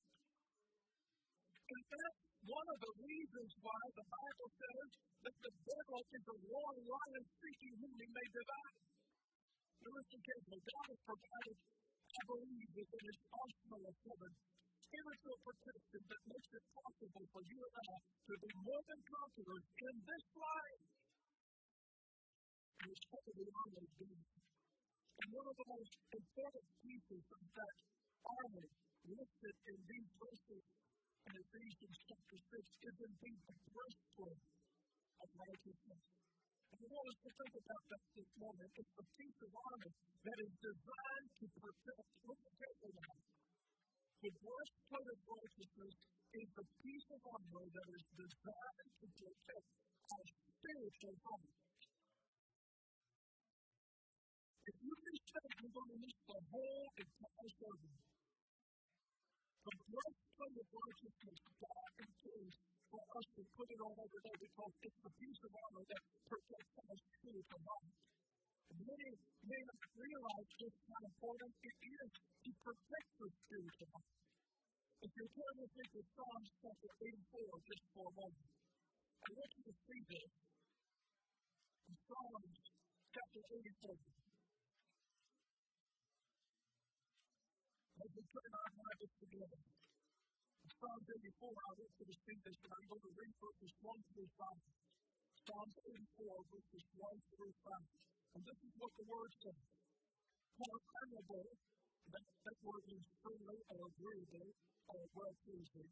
And 1.69 2.28
one 2.49 2.69
of 2.73 2.79
the 2.81 2.95
reasons 3.05 3.51
why 3.61 3.83
the 3.93 4.07
Bible 4.09 4.51
says 4.57 4.89
that 5.21 5.37
the 5.37 5.53
devil 5.69 6.01
is 6.01 6.25
a 6.33 6.37
roaring 6.49 6.87
lion 6.89 7.25
seeking 7.29 7.75
whom 7.77 7.93
he 7.93 8.09
may 8.09 8.29
devour. 8.33 8.73
Now 9.85 9.93
listen 9.93 10.21
carefully. 10.25 10.61
God 10.65 10.87
has 10.89 11.01
provided, 11.05 11.57
I 12.09 12.23
believe, 12.25 12.69
within 12.73 13.05
his 13.05 13.19
arsenal 13.29 13.83
of 13.85 13.97
heaven, 14.01 14.33
spiritual 14.81 15.39
protection 15.45 16.01
that 16.09 16.23
makes 16.25 16.51
it 16.57 16.65
possible 16.73 17.27
for 17.29 17.43
you 17.45 17.61
and 17.61 17.77
I 17.85 17.97
to 18.01 18.35
be 18.41 18.53
more 18.65 18.83
than 18.89 19.01
conquerors 19.05 19.67
in 19.69 19.95
this 20.09 20.25
life. 20.33 20.83
And 22.79 22.87
it's 22.89 23.05
part 23.13 23.27
of 23.29 23.35
the 23.37 23.45
armor. 23.45 23.85
And 25.19 25.29
one 25.37 25.47
of 25.53 25.57
the 25.59 25.69
most 25.69 25.93
important 26.17 26.67
pieces 26.81 27.23
of 27.29 27.43
that 27.45 27.77
armor 28.25 28.69
listed 29.05 29.57
in 29.69 29.79
these 29.85 30.11
verses 30.17 30.63
in 31.29 31.37
Ephesians 31.45 31.97
chapter 32.09 32.39
6 32.41 32.89
is 32.89 32.97
indeed 33.05 33.41
the 33.45 33.57
breastplate 33.69 34.45
of 35.21 35.29
righteousness. 35.37 36.03
And 36.73 36.81
I 36.81 36.89
want 36.89 37.05
us 37.13 37.21
to 37.21 37.31
think 37.37 37.55
about 37.69 37.85
that 37.93 38.05
this 38.17 38.31
morning. 38.41 38.71
It's 38.73 38.95
the 38.97 39.07
piece 39.13 39.39
of 39.45 39.51
armor 39.53 39.93
that 40.25 40.39
is 40.41 40.53
designed 40.57 41.31
to 41.37 41.47
protect. 41.53 42.09
Now. 42.89 43.21
The 44.25 44.33
breastplate 44.41 45.09
of 45.13 45.21
righteousness 45.29 45.95
is 46.33 46.49
the 46.57 46.67
piece 46.81 47.09
of 47.13 47.21
armor 47.29 47.67
that 47.77 47.89
is 47.93 48.05
designed 48.09 48.93
to 49.05 49.07
protect 49.21 49.69
our 50.09 50.25
spiritual. 50.33 51.17
If 54.65 54.77
you 54.81 54.95
mistake, 54.97 55.53
you're 55.61 55.77
going 55.77 55.93
to 55.93 55.99
miss 56.09 56.17
the 56.25 56.41
whole 56.49 56.89
entire 56.97 57.53
service. 59.69 59.85
The 59.85 59.93
breastplate 59.93 60.57
of 60.59 60.69
righteousness, 60.73 61.39
God 61.61 61.93
intends 62.01 62.55
for 62.89 63.03
us 63.05 63.27
to 63.37 63.43
put 63.53 63.69
it 63.69 63.81
on 63.85 63.93
every 64.01 64.23
day 64.25 64.37
because 64.41 64.73
it's 64.81 65.01
the 65.05 65.13
piece 65.21 65.41
of 65.45 65.53
armor 65.53 65.85
that 65.85 66.03
protects 66.25 66.77
us 66.89 67.01
spiritual 67.21 67.63
life. 67.69 67.93
Many 68.79 69.11
may 69.45 69.63
not 69.69 69.83
realize 69.97 70.49
just 70.57 70.77
how 70.89 71.01
important 71.05 71.53
it 71.65 71.77
is 71.85 72.09
to 72.17 72.51
protect 72.65 73.09
your 73.21 73.33
spiritual 73.45 73.89
life. 73.93 74.13
If 75.05 75.11
you're 75.15 75.33
turn 75.37 75.55
with 75.61 75.73
me 75.79 75.85
to 75.85 76.01
Psalms 76.17 76.49
chapter 76.65 76.91
84 77.01 77.69
just 77.69 77.85
for 77.93 78.05
a 78.09 78.15
moment, 78.19 78.49
I 79.21 79.29
want 79.37 79.51
you 79.53 79.65
to 79.69 79.75
see 79.85 80.01
this. 80.09 80.31
Psalms 82.09 82.57
chapter 83.13 83.43
84. 83.53 84.18
As 88.29 88.45
our 88.45 88.73
Bibles 88.77 89.15
together, 89.25 89.61
Psalm 90.69 91.01
84, 91.01 91.49
I 91.49 91.71
want 91.81 91.93
you 91.97 92.07
to 92.13 92.17
this, 92.45 92.59
I'm 92.61 92.87
going 92.93 93.05
to 93.09 93.13
read 93.17 93.35
verses 93.41 93.73
1 93.81 94.09
through 94.13 94.31
5. 94.37 95.49
Psalm 95.49 95.71
84, 95.73 96.53
verses 96.53 96.85
1 96.93 97.29
through 97.33 97.55
5. 97.57 98.37
And 98.37 98.43
this 98.45 98.61
is 98.69 98.73
what 98.77 98.93
the 99.01 99.07
word 99.09 99.33
says. 99.33 99.65
Comparable, 100.61 101.49
that, 102.13 102.27
that 102.45 102.59
word 102.69 102.85
means 102.93 103.09
friendly 103.25 103.61
or 103.65 103.81
agreeable 103.97 104.51
or 104.93 105.01
well 105.09 105.35
pleasing. 105.49 105.89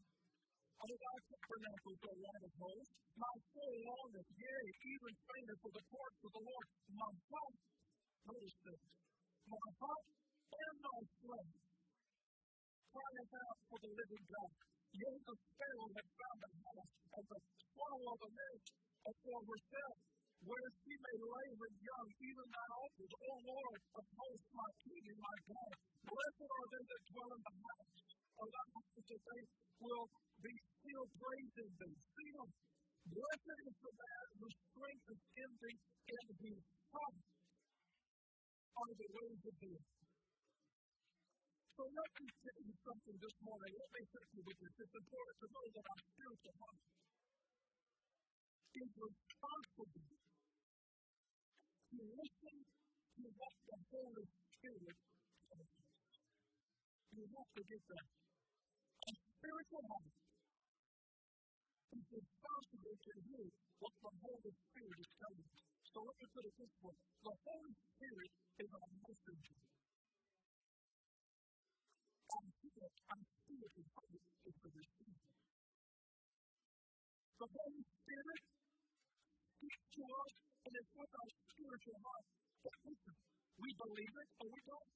As 0.76 0.92
I 0.92 1.16
tabernacles 1.32 2.00
the 2.04 2.14
light 2.20 2.42
of 2.44 2.52
hosts, 2.60 2.96
my 3.16 3.34
soul 3.48 3.76
longeth, 3.80 4.28
yea, 4.36 4.60
even 4.92 5.12
fainteth 5.24 5.60
for 5.64 5.72
the 5.72 5.84
courts 5.88 6.20
of 6.20 6.30
the 6.36 6.44
Lord. 6.44 6.66
My 7.00 7.12
heart, 7.32 7.56
notice 8.28 8.58
this, 8.60 8.82
my 9.48 9.66
heart 9.80 10.04
and 10.52 10.76
my 10.84 11.00
flesh 11.16 11.65
cryeth 12.96 13.34
out 13.36 13.58
for 13.68 13.78
the 13.84 13.90
living 13.92 14.24
God. 14.24 14.52
The 14.96 15.36
sparrow 15.36 15.88
had 15.92 16.08
found 16.16 16.40
a 16.40 16.50
house, 16.56 16.92
and 17.12 17.26
the 17.28 17.40
swallow 17.76 18.08
of 18.16 18.20
a 18.24 18.30
nest, 18.32 18.64
for 19.20 19.38
herself, 19.44 19.96
where 20.40 20.68
she 20.80 20.94
may 20.96 21.16
lay 21.20 21.48
her 21.60 21.72
young, 21.76 22.08
even 22.16 22.46
thine 22.48 22.72
altars, 22.80 23.12
O 23.20 23.32
Lord 23.52 23.80
of 24.00 24.04
my 24.16 24.70
King 24.80 25.04
and 25.12 25.20
my 25.20 25.36
God. 25.44 25.72
Blessed 26.08 26.48
are 26.48 26.68
they 26.72 26.84
that 26.88 27.02
dwell 27.12 27.30
in 27.36 27.42
the 27.44 27.54
house 27.60 27.92
of 28.40 28.46
thy 28.48 28.66
house, 28.72 28.96
that 28.96 29.22
they 29.28 29.42
will 29.84 30.06
be 30.40 30.54
still 30.56 31.06
praising 31.20 31.72
thee. 31.76 31.96
Them. 32.00 32.48
Blessed 33.12 33.58
is 33.68 33.76
the 33.76 33.92
man 33.92 34.26
whose 34.40 34.56
strength 34.72 35.06
is 35.12 35.22
in 35.36 35.50
thee, 35.60 35.80
and 36.16 36.26
whose 36.40 36.64
heart 36.96 37.18
are 38.80 38.92
the 38.96 39.08
ways 39.12 39.42
of 39.44 39.56
thee. 39.60 39.95
So 41.76 41.84
let 41.92 42.08
me 42.16 42.28
tell 42.40 42.60
you 42.64 42.72
something 42.88 43.16
this 43.20 43.36
morning. 43.44 43.72
Let 43.76 43.90
me 43.92 44.02
you 44.32 44.42
with 44.48 44.58
this. 44.64 44.72
It's 44.80 44.96
important 44.96 45.36
to 45.44 45.46
know 45.52 45.66
that 45.76 45.84
our 45.92 46.00
spiritual 46.08 46.56
heart 46.56 46.80
is 48.80 48.90
responsible 48.96 49.88
to 51.92 52.00
listen 52.16 52.56
to 52.64 53.24
what 53.28 53.54
the 53.68 53.78
Holy 53.92 54.24
Spirit 54.56 54.96
us. 55.52 55.68
You 57.12 57.24
have 57.28 57.50
to 57.60 57.62
get 57.68 57.82
that. 57.92 58.08
A 58.96 59.12
spiritual 59.36 59.84
heart 59.92 60.12
is 61.92 62.06
responsible 62.08 62.96
to 63.04 63.12
hear 63.20 63.46
what 63.84 63.94
the 64.00 64.12
Holy 64.24 64.52
Spirit 64.64 64.96
is 64.96 65.10
telling 65.20 65.44
us. 65.44 65.60
So 65.92 65.98
let 66.08 66.16
me 66.24 66.26
put 66.32 66.44
it 66.48 66.54
this 66.56 66.74
way. 66.80 66.96
The 67.20 67.34
Holy 67.36 67.74
Spirit 67.76 68.32
is 68.64 68.70
our 68.72 68.90
messenger. 69.04 69.65
that 72.76 72.92
our 73.12 73.22
spirit 73.24 73.72
is 73.76 73.88
hungry 73.96 74.22
for 74.60 74.70
this 74.72 74.88
season. 74.96 75.16
The 77.40 77.48
Holy 77.48 77.84
Spirit 77.84 78.42
speaks 79.44 79.84
to 79.96 80.02
us 80.04 80.32
and 80.66 80.72
it's 80.76 80.92
with 80.96 81.12
our 81.16 81.30
spiritual 81.52 81.98
heart. 82.04 82.26
But 82.64 82.74
listen, 82.84 83.16
we 83.60 83.70
believe 83.76 84.14
it 84.16 84.28
or 84.40 84.48
we 84.52 84.60
don't. 84.68 84.90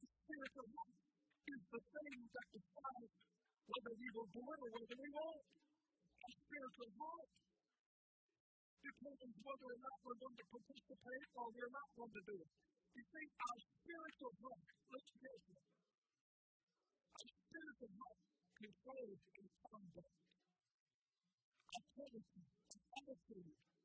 The 0.00 0.08
spiritual 0.24 0.68
heart 0.76 0.96
is 1.50 1.60
the 1.72 1.82
thing 1.82 2.18
that 2.32 2.48
decides 2.56 3.12
whether 3.68 3.92
we 4.00 4.08
will 4.16 4.30
do 4.32 4.42
it 4.44 4.58
or 4.64 4.70
whether 4.76 4.96
we 5.00 5.10
won't. 5.12 5.44
Our 6.20 6.34
spiritual 6.40 6.92
heart 7.00 7.28
determines 8.90 9.36
whether 9.46 9.68
or 9.70 9.78
not 9.78 9.96
we're 10.02 10.18
going 10.18 10.34
to 10.34 10.46
participate 10.50 11.26
or 11.38 11.46
we're 11.54 11.70
not 11.70 11.88
going 11.94 12.10
to 12.10 12.22
do 12.26 12.36
it. 12.42 12.50
You 12.98 13.02
see, 13.06 13.26
our 13.30 13.58
spiritual 13.62 14.34
heart, 14.42 14.66
let's 14.90 15.10
get 15.14 15.30
it. 15.30 15.62
Our 17.14 17.28
spiritual 17.30 17.92
heart 18.02 18.20
controls 18.58 19.20
conduct, 19.70 20.14
our 21.70 21.84
policy, 21.94 22.42
our 22.50 22.82
attitude, 22.98 23.54
our 23.54 23.79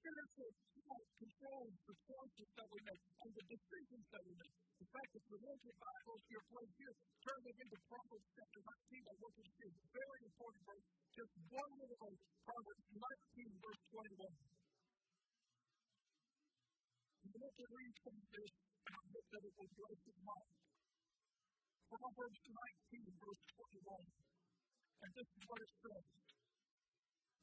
spiritual 0.00 0.48
heart 0.88 1.08
controls 1.20 1.76
the 1.84 1.96
choices 2.08 2.48
that 2.56 2.68
we 2.72 2.80
make 2.88 3.04
and 3.20 3.32
the 3.36 3.44
decisions 3.52 4.04
that 4.08 4.22
we 4.24 4.32
make. 4.32 4.56
In 4.80 4.88
fact, 4.88 5.10
if 5.12 5.24
you 5.28 5.36
look 5.44 5.60
at 5.60 5.76
Bibles, 5.76 6.22
your 6.32 6.44
place 6.48 6.72
here, 6.80 6.94
turn 7.20 7.40
them 7.44 7.58
into 7.60 7.76
Proverbs 7.84 8.28
chapter 8.32 8.60
19. 8.64 9.12
I 9.12 9.14
want 9.20 9.32
you 9.36 9.44
to 9.44 9.52
see 9.60 9.68
a 9.68 9.76
very 9.92 10.20
important 10.24 10.62
verse, 10.64 10.86
just 11.20 11.32
one 11.52 11.72
little 11.76 11.98
verse, 12.00 12.22
Proverbs 12.48 12.86
19, 12.96 13.60
verse 13.60 13.82
21. 13.92 14.24
You 17.20 17.36
want 17.36 17.54
to 17.60 17.66
read 17.68 17.92
some 18.00 18.18
this, 18.24 18.52
and 18.56 19.04
that 19.04 19.42
it 19.44 19.54
will 19.60 19.72
bless 19.76 19.98
your 20.00 20.20
mind. 20.24 20.52
Proverbs 21.92 22.40
19, 22.48 23.20
verse 23.20 23.42
21. 23.84 24.00
And 25.00 25.10
this 25.12 25.28
is 25.28 25.42
what 25.44 25.60
it 25.60 25.72
says. 25.84 26.04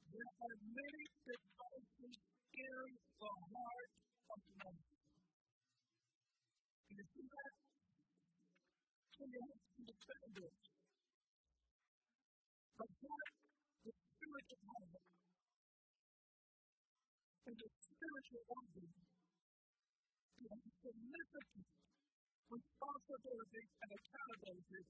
There 0.08 0.32
are 0.42 0.58
many 0.74 1.04
devices 1.22 2.27
in 2.58 2.90
the 3.22 3.32
heart 3.54 3.92
of 4.34 4.40
man. 4.58 4.78
Can 6.90 6.96
you 6.98 7.06
see 7.14 7.26
that? 7.30 7.54
So 9.14 9.22
you 9.30 9.42
understand 9.46 10.30
this. 10.34 10.58
But 12.78 12.90
God, 12.98 13.30
the 13.86 13.94
spiritual 13.94 14.64
heart, 14.74 15.04
and 17.48 17.56
the 17.58 17.70
spiritual 17.78 18.44
organ, 18.50 18.90
have 20.38 20.64
significant 20.82 21.68
responsibility 22.50 23.64
and 23.82 23.90
accountability 23.98 24.84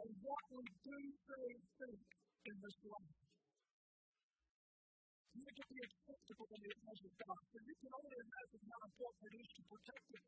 on 0.00 0.08
what 0.24 0.44
we 0.52 0.64
do, 0.84 0.98
say, 1.28 1.44
and 1.56 1.64
think 1.80 2.00
in 2.48 2.54
this 2.60 2.76
life. 2.84 3.27
Need 5.38 5.54
to 5.54 5.66
be 5.70 5.78
acceptable 5.86 6.50
in 6.50 6.60
the 6.66 6.72
eyes 6.82 7.02
of 7.06 7.12
God. 7.14 7.42
And 7.54 7.62
you 7.62 7.76
can 7.78 7.92
only 7.94 8.18
imagine 8.26 8.62
how 8.74 8.80
important 8.90 9.22
it 9.22 9.34
is 9.38 9.50
to 9.54 9.62
protect 9.70 10.06
it. 10.18 10.24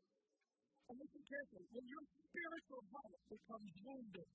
And 0.87 0.95
listen 1.03 1.23
carefully. 1.27 1.67
When 1.67 1.85
your 1.91 2.05
spiritual 2.15 2.83
heart 2.95 3.19
becomes 3.27 3.71
wounded, 3.83 4.29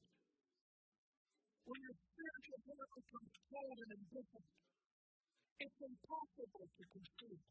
when 1.64 1.80
your 1.80 1.96
spiritual 1.96 2.60
heart 2.60 2.90
becomes 2.92 3.32
cold 3.48 3.78
and 3.88 3.92
indifferent, 3.96 4.48
it's 5.64 5.78
impossible 5.80 6.66
to 6.68 6.82
conceive. 6.92 7.42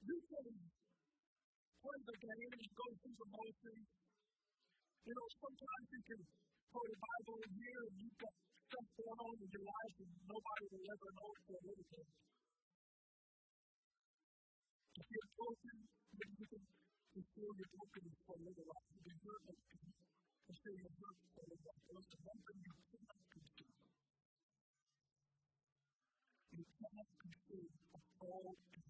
You 0.00 0.18
can 0.24 0.46
play 1.84 2.00
the 2.00 2.16
game 2.16 2.52
and 2.56 2.68
go 2.80 2.86
through 2.96 3.16
the 3.20 3.28
motions. 3.28 3.88
You 5.04 5.12
know, 5.12 5.28
sometimes 5.36 5.86
you 5.92 6.00
can 6.00 6.20
put 6.72 6.86
a 6.88 6.96
Bible 6.96 7.36
in 7.44 7.52
here 7.60 7.82
and 7.92 7.96
you've 8.00 8.20
got 8.24 8.34
stuff 8.70 8.86
going 8.94 9.18
on 9.18 9.34
in 9.34 9.50
your 9.50 9.66
life 9.66 9.94
that 9.98 10.10
nobody 10.30 10.64
will 10.70 10.86
ever 10.94 11.10
know 11.18 11.30
for 11.42 11.58
anything. 11.58 12.08
If 14.94 15.06
you're 15.10 15.30
broken, 15.34 15.76
then 15.90 16.30
you 16.38 16.46
can 16.46 16.62
restore 17.18 17.50
your 17.50 17.70
brokenness 17.74 18.18
for 18.30 18.34
another 18.38 18.66
life. 18.70 18.86
If 18.94 19.02
you're 19.10 19.18
hurt, 19.26 19.42
then 19.42 19.58
you 19.58 19.66
can 19.74 19.90
restore 20.54 20.78
your 20.78 20.94
hurt 21.02 21.18
for 21.34 21.42
another 21.50 21.66
life. 21.66 21.82
Those 21.90 22.06
are 22.14 22.22
one 22.30 22.40
thing 22.46 22.58
you 22.62 22.74
cannot 22.94 23.20
control. 23.26 23.74
You 26.54 26.64
cannot 26.78 27.10
control 27.26 27.66
a 27.74 27.98
fall 28.22 28.54
and 28.54 28.89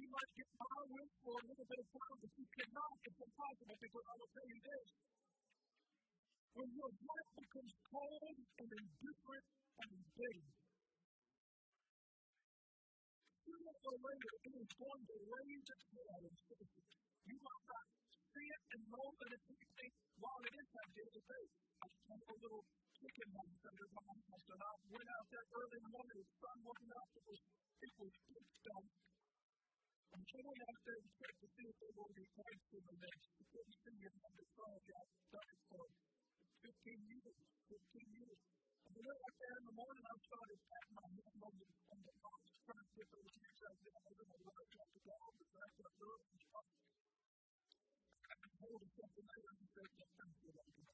you 0.00 0.08
might 0.08 0.32
get 0.32 0.50
by 0.56 0.80
with 0.96 1.12
for 1.20 1.34
a 1.36 1.44
little 1.44 1.68
bit 1.68 1.80
of 1.84 1.88
time, 1.92 2.16
but 2.24 2.32
you 2.32 2.46
cannot. 2.56 2.94
It's 3.04 3.20
impossible 3.20 3.76
because 3.80 4.06
I 4.08 4.14
will 4.16 4.32
tell 4.32 4.48
you 4.48 4.60
this. 4.64 4.86
When 6.56 6.68
your 6.72 6.90
heart 7.04 7.28
becomes 7.36 7.72
cold 7.84 8.36
and 8.60 8.68
indifferent 8.80 9.46
and 9.80 9.92
big, 10.16 10.40
sooner 13.44 13.74
or 13.76 13.96
later 14.00 14.32
it 14.40 14.54
is 14.56 14.70
going 14.80 15.02
to 15.04 15.16
raise 15.20 15.66
its 15.68 15.84
head 15.92 16.20
and 16.24 16.36
face 16.48 16.74
You 17.28 17.36
might 17.44 17.64
not 17.68 17.86
see 18.32 18.48
it 18.48 18.62
and 18.72 18.82
know 18.88 19.08
that 19.20 19.30
it's 19.36 19.48
anything 19.52 19.92
while 20.16 20.42
it 20.48 20.54
is 20.56 20.68
that 20.80 20.88
day 20.96 21.08
to 21.12 21.22
day. 21.28 21.46
I 21.80 21.86
had 22.08 22.20
a 22.24 22.36
little 22.40 22.64
chicken 22.96 23.28
house 23.36 23.62
under 23.68 23.88
my 24.00 24.08
house, 24.08 24.46
and 24.48 24.60
I 24.64 24.72
went 24.96 25.08
out 25.12 25.26
there 25.28 25.46
early 25.60 25.76
in 25.76 25.84
the 25.84 25.92
morning, 25.92 26.16
the 26.20 26.28
sun 26.40 26.56
wasn't 26.64 26.92
out, 26.96 27.10
it 27.20 27.24
was, 27.28 27.40
it 27.84 27.92
was 28.00 28.12
pitch 28.32 28.52
dark. 28.64 28.88
And 30.10 30.26
so 30.26 30.42
I 30.42 30.58
out 30.66 30.80
there 30.82 30.98
and 30.98 31.10
checked 31.22 31.38
to 31.38 31.48
see 31.54 31.66
if 31.70 31.76
they 31.78 31.92
were 31.94 32.10
replaced 32.10 32.70
in 32.74 32.82
the 32.82 32.96
next. 32.98 33.30
Pretty 33.50 33.74
soon 33.78 33.94
you 34.02 34.10
have 34.10 34.34
to 34.34 34.46
try 34.58 34.70
to 34.74 34.82
get 34.90 35.06
started 35.30 35.60
for 35.70 35.86
15 36.66 36.98
years, 37.14 37.38
15 37.70 38.18
years. 38.18 38.40
And 38.90 38.90
then 38.90 39.06
right 39.06 39.36
there 39.38 39.54
in 39.54 39.64
the 39.70 39.76
morning, 39.78 40.02
I 40.02 40.14
started 40.26 40.58
patting 40.66 40.94
my 40.98 41.06
hand 41.14 41.38
on 41.46 41.54
the, 41.62 41.66
on 41.94 42.00
the 42.02 42.14
box, 42.26 42.42
trying 42.66 42.82
to 42.82 42.94
get 42.98 43.06
those 43.06 43.30
years 43.38 43.58
out 43.70 43.78
there. 43.86 43.98
I 44.02 44.10
don't 44.10 44.28
know 44.34 44.40
what 44.50 44.58
I 44.58 44.66
got 44.74 44.88
to 44.90 44.98
go 44.98 45.14
on 45.14 45.34
the 45.38 45.46
back 45.54 45.72
of 45.78 45.86
the 45.94 45.94
and. 45.94 46.66
I 48.26 48.34
can 48.34 48.52
hold 48.66 48.82
something 48.98 49.26
there 49.30 49.46
and 49.46 49.68
say, 49.70 49.86
yeah, 49.94 50.10
thank 50.10 50.34
you, 50.42 50.50
I 50.58 50.62
can 50.66 50.84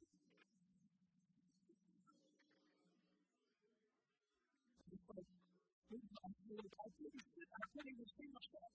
do 6.47 6.57
it. 6.61 6.73
I 6.77 7.65
couldn't 7.73 7.93
even 7.97 8.09
see 8.13 8.29
myself. 8.29 8.73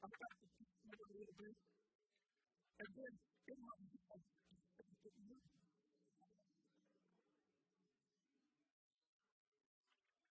I 0.00 0.08
got 0.08 0.32
to 0.32 0.46
keep 0.56 0.72
it 0.88 1.00
a 1.00 1.08
little 1.12 1.36
bit. 1.36 1.56
And 2.80 2.90
then 2.96 3.12
in 3.52 3.58
my 3.60 3.76
mind, 3.84 4.08
I 4.12 4.16
didn't. 5.04 5.44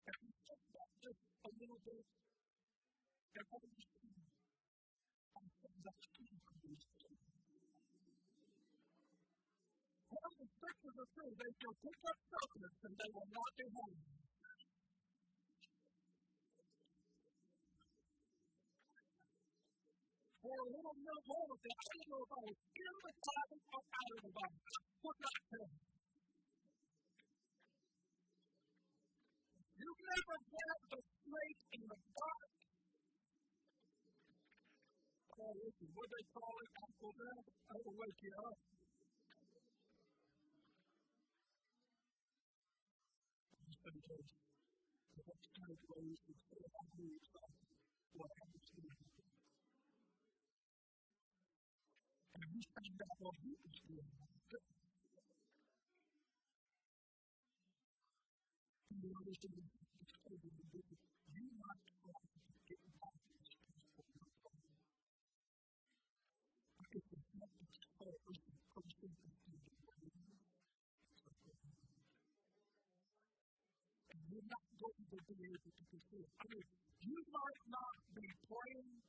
And 0.09 0.15
we 0.25 0.29
talked 0.45 0.67
about 0.73 0.91
this 1.05 1.19
a 1.45 1.51
little 1.53 1.81
bit. 1.85 2.05
And 3.37 3.45
what 3.49 3.61
do 3.61 3.69
you 3.69 3.85
see? 4.01 4.17
I 5.37 5.43
said, 5.61 5.75
that's 5.85 6.07
true 6.17 6.37
for 6.43 6.55
these 6.65 6.85
things. 6.97 7.23
Well, 10.09 10.31
the 10.39 10.47
scriptures 10.49 10.97
are 10.99 11.11
true. 11.13 11.33
They 11.37 11.51
shall 11.61 11.77
pick 11.81 11.99
up 12.09 12.17
serpents 12.29 12.79
and 12.85 12.95
they 12.97 13.09
will 13.13 13.29
not 13.31 13.51
be 13.57 13.67
harmed. 13.73 14.18
For 20.39 20.55
a 20.55 20.67
little 20.71 20.95
of 21.51 21.59
that. 21.59 21.83
I 21.89 21.99
know 22.07 22.23
in 22.23 22.47
the 22.47 23.13
or 23.75 23.83
out 23.91 24.11
of 24.15 24.21
the. 24.23 24.47
What 24.99 25.15
not 25.19 25.39
You 29.79 29.89
never 29.99 30.37
get 30.39 30.79
the 30.91 30.99
snake 30.99 31.61
in 31.75 31.81
the 31.87 31.97
dark. 31.99 32.51
Oh, 35.39 35.55
listen, 35.55 35.87
what 35.95 36.07
they 36.11 36.25
call 36.35 36.55
it, 36.59 36.71
Uncle 36.83 37.13
Dad, 37.15 37.43
I 37.47 37.75
will 37.79 37.95
wake 37.95 38.19
you 38.19 38.35
up. 38.43 38.59
Next 45.19 45.47
time 45.55 45.71
it 45.71 45.83
goes, 45.87 46.19
what 48.19 48.29
happens 48.39 48.67
to 48.69 48.79
you. 48.79 48.95
what 49.19 49.28
You're 52.39 52.47
not 74.47 74.63
going 74.79 75.05
to 75.11 75.17
be 75.27 75.35
able 75.49 75.73
to 75.75 75.83
pursue. 75.91 76.23
I 76.39 76.45
mean, 76.53 76.63
you 77.01 77.17
might 77.33 77.61
not 77.69 77.95
be 78.15 78.27
praying 78.47 79.01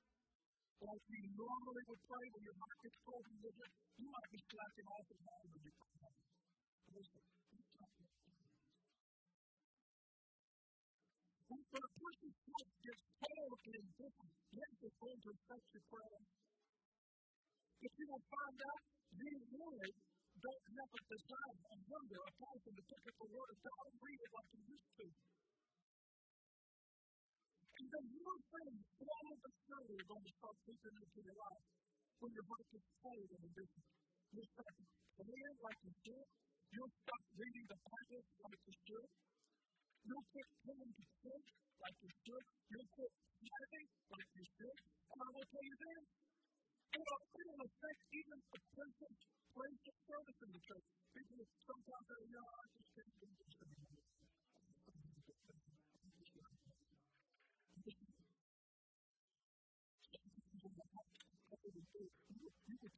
like 0.80 1.04
you 1.12 1.20
normally 1.36 1.84
would 1.92 2.02
pray 2.08 2.26
when 2.32 2.40
your 2.40 2.56
heart 2.56 2.78
gets 2.80 2.98
cold 3.04 3.24
and 3.28 3.38
rigid, 3.44 3.70
you 4.00 4.08
might 4.08 4.30
be 4.32 4.40
slacking 4.40 4.88
off 4.88 5.04
the 5.12 5.18
ball 5.20 5.44
when 5.44 5.60
you 5.60 5.72
pray. 5.76 6.14
When 11.50 11.60
a 11.60 11.90
person's 12.00 12.38
heart 12.48 12.70
gets 12.80 13.02
cold 13.20 13.60
and 13.60 13.74
indifferent, 13.76 14.32
yes, 14.56 14.72
it's 14.80 14.98
going 15.00 15.20
to 15.20 15.30
perfected 15.36 15.84
prayer. 15.90 16.22
But 17.80 17.92
you 18.00 18.06
will 18.08 18.26
find 18.30 18.58
out 18.60 18.82
these 19.20 19.44
words 19.52 19.96
don't 20.40 20.64
have 20.80 20.90
a 20.96 21.02
desire, 21.12 21.60
a 21.60 21.76
hunger, 21.90 22.20
a 22.24 22.32
passion 22.40 22.72
to 22.72 22.82
the 22.88 23.28
Word 23.28 23.50
of 23.52 23.58
God 23.60 23.84
and 23.84 23.98
read 24.00 24.20
it 24.20 24.30
like 24.32 24.48
you 24.56 24.62
used 24.72 24.92
to. 24.96 25.06
And 27.80 27.88
then 27.88 28.06
your 28.12 28.36
thing, 28.52 28.76
all 29.00 29.24
of 29.32 29.38
the 29.40 29.52
are 29.72 30.08
going 30.12 30.24
to 30.28 30.32
start 30.36 30.56
creeping 30.68 30.96
into 31.00 31.20
your 31.24 31.38
life 31.40 31.64
when 32.20 32.30
your 32.36 32.44
heart 32.44 32.66
gets 32.76 32.88
cold 33.00 33.28
in 33.32 33.40
a 33.40 33.50
business. 33.56 33.88
You'll 34.36 34.52
start 34.52 34.74
praying 35.16 35.56
like 35.64 35.80
you 35.80 35.92
should. 36.04 36.28
You'll 36.76 36.94
stop 37.00 37.22
reading 37.40 37.66
the 37.72 37.78
Bible 37.80 38.22
like 38.44 38.60
you 38.68 38.76
should. 38.84 39.08
You'll 40.04 40.26
quit 40.28 40.48
coming 40.60 40.92
to 40.92 41.04
church 41.24 41.48
like 41.80 41.96
you 42.04 42.12
should. 42.20 42.46
You'll 42.68 42.90
quit 43.00 43.12
tithing 43.48 43.88
like 44.12 44.30
you 44.36 44.44
should. 44.60 44.78
And 44.84 45.18
I 45.24 45.28
will 45.40 45.48
tell 45.48 45.64
you 45.64 45.76
this, 45.80 46.04
it 46.84 47.00
will 47.00 47.64
affect 47.64 48.00
even 48.12 48.38
the 48.44 48.60
person 48.76 49.10
place 49.56 49.82
of 49.88 49.96
service 50.04 50.40
in 50.44 50.50
the 50.52 50.62
church. 50.68 50.86
People 51.16 51.42
sometimes 51.64 52.06
say, 52.12 52.22
no, 52.28 52.44
I 52.44 52.64
just 52.76 53.49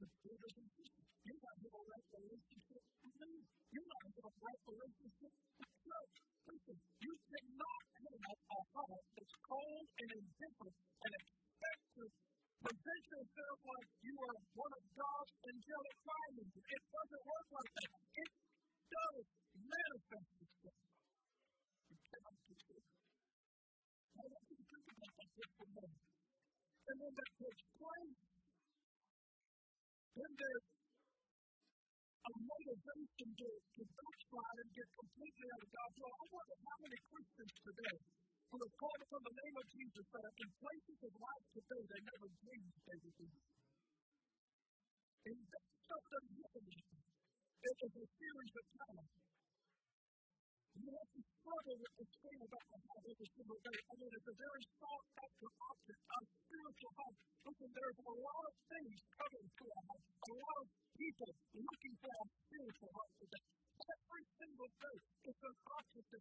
You're 0.00 0.08
not 0.08 1.52
having 1.60 1.76
a 1.76 1.84
right 1.84 2.08
relationship 2.16 2.82
with 3.04 3.16
me. 3.20 3.32
You're 3.68 3.84
not 3.84 4.00
having 4.00 4.24
a 4.24 4.32
right 4.40 4.62
relationship 4.64 5.32
with 5.60 5.72
church. 5.84 6.14
Listen, 6.48 6.76
you 7.04 7.12
cannot 7.20 7.82
have 8.00 8.40
a 8.40 8.60
heart 8.80 9.04
that's 9.12 9.36
cold 9.44 9.86
and 10.00 10.08
indifferent 10.16 10.76
and 11.04 11.12
expect 11.20 11.82
to 12.00 12.04
present 12.64 13.02
yourself 13.12 13.56
like 13.60 13.88
you 14.00 14.16
are 14.24 14.40
one 14.56 14.72
of 14.72 14.84
God's 14.96 15.32
angelic 15.52 15.96
findings. 16.00 16.54
It 16.64 16.82
doesn't 16.88 17.24
work 17.28 17.48
like 17.60 17.72
that. 17.76 17.92
It 18.24 18.30
does 18.88 19.24
manifest 19.52 20.32
itself. 20.48 20.80
You 21.92 21.96
cannot 22.08 22.36
it. 22.48 22.84
I 24.16 24.22
want 24.32 24.44
you 24.48 24.56
to 24.56 24.64
think 24.64 24.86
about 24.96 25.12
that 25.12 25.28
just 25.36 25.52
for 25.60 25.68
a 25.68 25.72
moment 25.76 26.08
and 26.90 26.96
then 26.98 27.12
that 27.14 27.30
takes 27.38 27.64
place. 27.78 28.39
Then 30.20 30.36
there's 30.36 30.66
a 32.28 32.32
motivation 32.44 33.28
to, 33.40 33.48
to 33.48 33.82
backslide 33.88 34.58
and 34.60 34.70
get 34.76 34.88
completely 35.00 35.48
out 35.48 35.62
of 35.64 35.70
God's 35.72 35.96
will. 35.96 36.12
I 36.12 36.26
wonder 36.28 36.56
how 36.60 36.76
many 36.84 36.98
Christians 37.08 37.54
today 37.64 37.96
who 38.52 38.56
are 38.60 38.74
called 38.76 39.00
upon 39.00 39.22
the 39.24 39.36
name 39.40 39.56
of 39.56 39.66
Jesus 39.72 40.04
that 40.12 40.24
are 40.28 40.36
in 40.44 40.50
places 40.60 40.98
of 41.08 41.12
life 41.16 41.46
today 41.56 41.82
they 41.88 42.02
never 42.04 42.28
dreamed 42.36 42.74
they 42.84 42.98
would 43.00 43.16
be. 43.16 43.30
And 45.24 45.40
that 45.40 45.66
stuff 45.88 46.04
doesn't 46.04 46.36
happen 46.36 46.64
to 46.68 46.74
you. 46.76 47.00
It 47.64 47.76
is 47.80 47.94
a 47.96 48.06
series 48.20 48.54
of 48.60 48.66
times. 48.76 49.29
You 50.78 50.90
have 50.94 51.10
to 51.10 51.22
struggle 51.40 51.76
with 51.82 51.94
about 52.46 52.66
the 52.70 52.78
heart 52.78 53.02
every 53.10 53.28
single 53.34 53.60
day. 53.60 53.78
I 53.90 53.92
mean, 53.98 54.10
after 57.90 58.04
a 58.06 58.16
lot 58.22 58.42
of 58.46 58.54
things 58.70 58.94
coming 59.18 59.46
to 59.50 59.64
our 59.66 59.96
a 59.98 60.34
lot 60.36 60.56
of 60.62 60.66
people 60.94 61.30
looking 61.58 61.94
for 61.98 62.10
our 62.10 62.28
spiritual 62.46 62.90
today. 63.18 63.44
Every 63.80 64.24
single 64.38 64.70
day, 64.78 64.96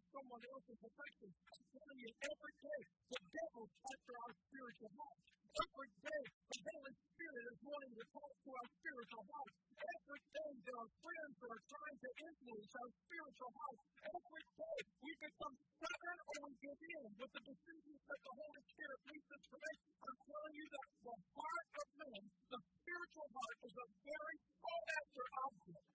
someone 0.10 0.44
else's 0.50 0.80
affection. 0.82 1.30
I'm 1.30 1.66
telling 1.70 2.00
you, 2.00 2.12
every 2.26 2.56
day, 2.64 2.82
the 3.14 3.20
devil's 3.30 3.74
after 3.86 4.14
our 4.18 4.34
spiritual 4.50 4.92
heart. 4.98 5.39
Every 5.60 5.92
day, 5.92 6.24
the 6.56 6.60
Holy 6.72 6.96
Spirit 6.96 7.46
is 7.52 7.60
wanting 7.68 7.94
to 8.00 8.06
talk 8.16 8.32
to 8.32 8.50
our 8.56 8.68
spiritual 8.80 9.26
heart. 9.28 9.54
Every 9.76 10.22
day, 10.32 10.52
there 10.64 10.80
are 10.80 10.92
friends 11.04 11.34
that 11.36 11.52
are 11.52 11.64
trying 11.68 11.98
to 12.00 12.10
influence 12.16 12.72
our 12.80 12.92
spiritual 12.96 13.52
heart. 13.60 13.80
Every 14.08 14.46
day, 14.56 14.78
we 15.04 15.12
become 15.20 15.56
stubborn 15.60 16.20
or 16.32 16.38
we 16.48 16.52
give 16.64 16.80
in 16.80 17.06
with 17.12 17.32
the 17.36 17.44
decisions 17.44 18.00
that 18.08 18.22
the 18.24 18.34
Holy 18.40 18.64
Spirit 18.72 19.00
leads 19.04 19.30
us 19.36 19.44
to 19.52 19.58
make. 19.60 19.82
I'm 20.00 20.20
telling 20.32 20.56
you 20.56 20.68
that 20.80 20.88
the 21.04 21.16
heart 21.36 21.68
of 21.76 21.88
man, 22.00 22.24
the 22.56 22.60
spiritual 22.80 23.30
heart, 23.36 23.58
is 23.68 23.76
a 23.84 23.88
very 24.00 24.38
sought 24.64 24.88
after 24.96 25.26
object. 25.44 25.88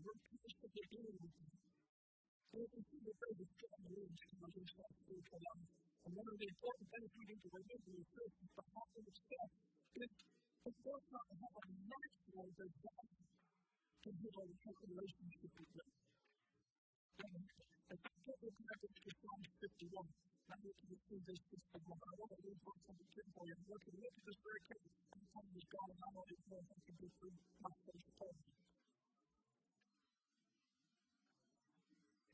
We're 0.00 0.20
dealing 0.88 1.18
with 1.20 1.36
it. 1.36 1.52
Every 2.48 2.80
single 2.80 3.16
day, 3.20 3.32
we 3.36 3.44
still 3.44 3.70
have 3.76 3.84
to 3.84 3.92
live 3.92 4.08
in 4.08 4.64
spiritual 4.64 5.40
life. 5.44 5.79
And 6.04 6.12
one 6.16 6.28
of 6.32 6.36
the 6.40 6.48
important 6.48 6.86
need 7.28 7.40
to 7.44 7.50
remember 7.52 7.92
is 7.92 8.06
this 8.10 8.32
is 8.40 8.50
the 8.56 8.64
heart 8.72 8.92
of 8.96 9.04
itself. 9.04 9.50
It, 10.00 10.10
it 10.64 10.76
does 10.80 11.04
not 11.12 11.26
have 11.30 11.54
a 11.60 11.66
natural 11.86 12.46
to 14.00 14.10
healthy 14.64 14.86
relationship 14.96 15.50
with 15.60 15.70
God. 15.76 15.92
And 17.20 17.32
if 17.36 18.00
I 18.00 18.12
get 18.24 18.36
this 18.40 18.56
message 18.64 18.96
to 19.04 19.10
Psalm 19.20 19.40
51, 19.60 20.08
I 20.50 20.56
need 20.64 20.76
to 20.80 20.86
receive 20.88 21.22
this 21.28 21.40
just. 21.52 21.64
I 21.76 22.12
want 22.16 22.30
to 22.32 22.38
read 22.48 22.58
verse 22.64 22.82
number 22.88 23.06
10 23.12 23.36
for 23.36 23.44
you. 23.44 23.54
I 23.54 23.64
want 23.68 23.82
you 23.84 23.92
to 23.92 24.00
look 24.00 24.14
at 24.16 24.24
this 24.24 24.38
very 24.40 24.62
carefully. 24.66 24.96
I'm 25.12 25.24
telling 25.30 25.52
God, 25.68 25.88
and 25.90 26.00
I 26.00 26.08
know 26.16 26.24
these 26.26 26.46
words 26.48 26.68
I 26.70 26.78
can 26.80 26.94
do 26.96 27.08
through 27.20 27.36
my 27.60 27.72
upon 28.08 28.32
you. 28.40 28.52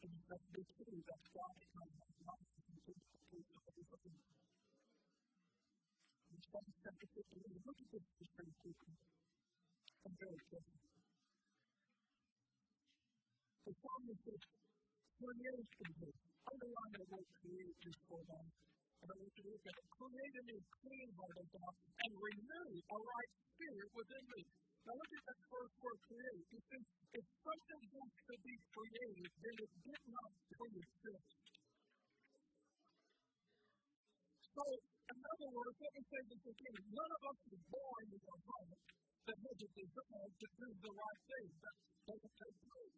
And 0.07 0.13
that's 0.31 0.49
the 0.55 0.63
truth. 0.65 1.03
That's 1.03 1.29
why 1.35 2.16
of 3.37 3.53
my 3.53 4.17
Psalm 6.47 6.73
chapter 6.81 7.07
51. 7.21 7.69
Look 7.69 7.77
at 7.77 7.89
this 7.93 8.05
just 8.17 8.33
very 8.33 8.55
quickly. 8.65 8.97
I'm 10.07 10.15
very 10.17 10.41
careful. 10.49 10.81
The 13.67 13.73
says, 14.25 14.43
creation 15.21 15.91
is. 16.07 16.17
Underline 16.47 16.93
that 16.97 17.09
word 17.13 17.29
create 17.43 17.77
for 18.09 18.23
a 18.23 18.27
moment. 18.31 18.57
And 19.05 19.09
I 19.11 19.15
want 19.21 19.33
you 19.37 19.43
to 19.45 19.51
look 19.53 19.65
at 19.67 19.75
it. 19.77 19.87
Create 20.01 20.35
in 20.41 20.45
me 20.47 20.57
clean 20.81 21.09
heart, 21.19 21.37
O 21.37 21.45
God, 21.51 21.75
and 21.77 22.13
renew 22.17 22.69
a 22.73 22.97
right 22.97 23.33
spirit 23.53 23.91
within 23.93 24.25
me. 24.33 24.43
Now 24.87 24.95
look 24.97 25.13
at 25.13 25.25
that 25.27 25.41
first 25.51 25.75
word 25.83 25.99
create. 26.09 26.45
It 26.57 26.63
says, 26.73 26.85
if 27.21 27.25
something 27.45 27.83
wants 27.91 28.17
to 28.33 28.35
be 28.47 28.55
created, 28.73 29.31
then 29.45 29.57
it 29.61 29.73
did 29.83 30.03
not 30.09 30.31
pre-exist. 30.57 31.56
So, 34.57 34.65
in 34.65 35.19
other 35.21 35.51
words, 35.53 35.77
let 35.85 35.93
me 35.93 36.03
say 36.09 36.23
this 36.33 36.45
again. 36.49 36.81
None 36.89 37.13
of 37.13 37.23
us 37.29 37.41
is 37.45 37.61
born 37.69 38.05
with 38.09 38.25
a 38.25 38.37
heart 38.41 38.81
that 39.29 39.37
has 39.37 39.59
a 39.61 39.69
desire 39.69 40.31
to 40.33 40.47
do 40.57 40.69
the 40.81 40.93
right 40.97 41.21
thing. 41.29 41.49
That 41.61 41.77
doesn't 42.09 42.37
take 42.41 42.57
place. 42.65 42.97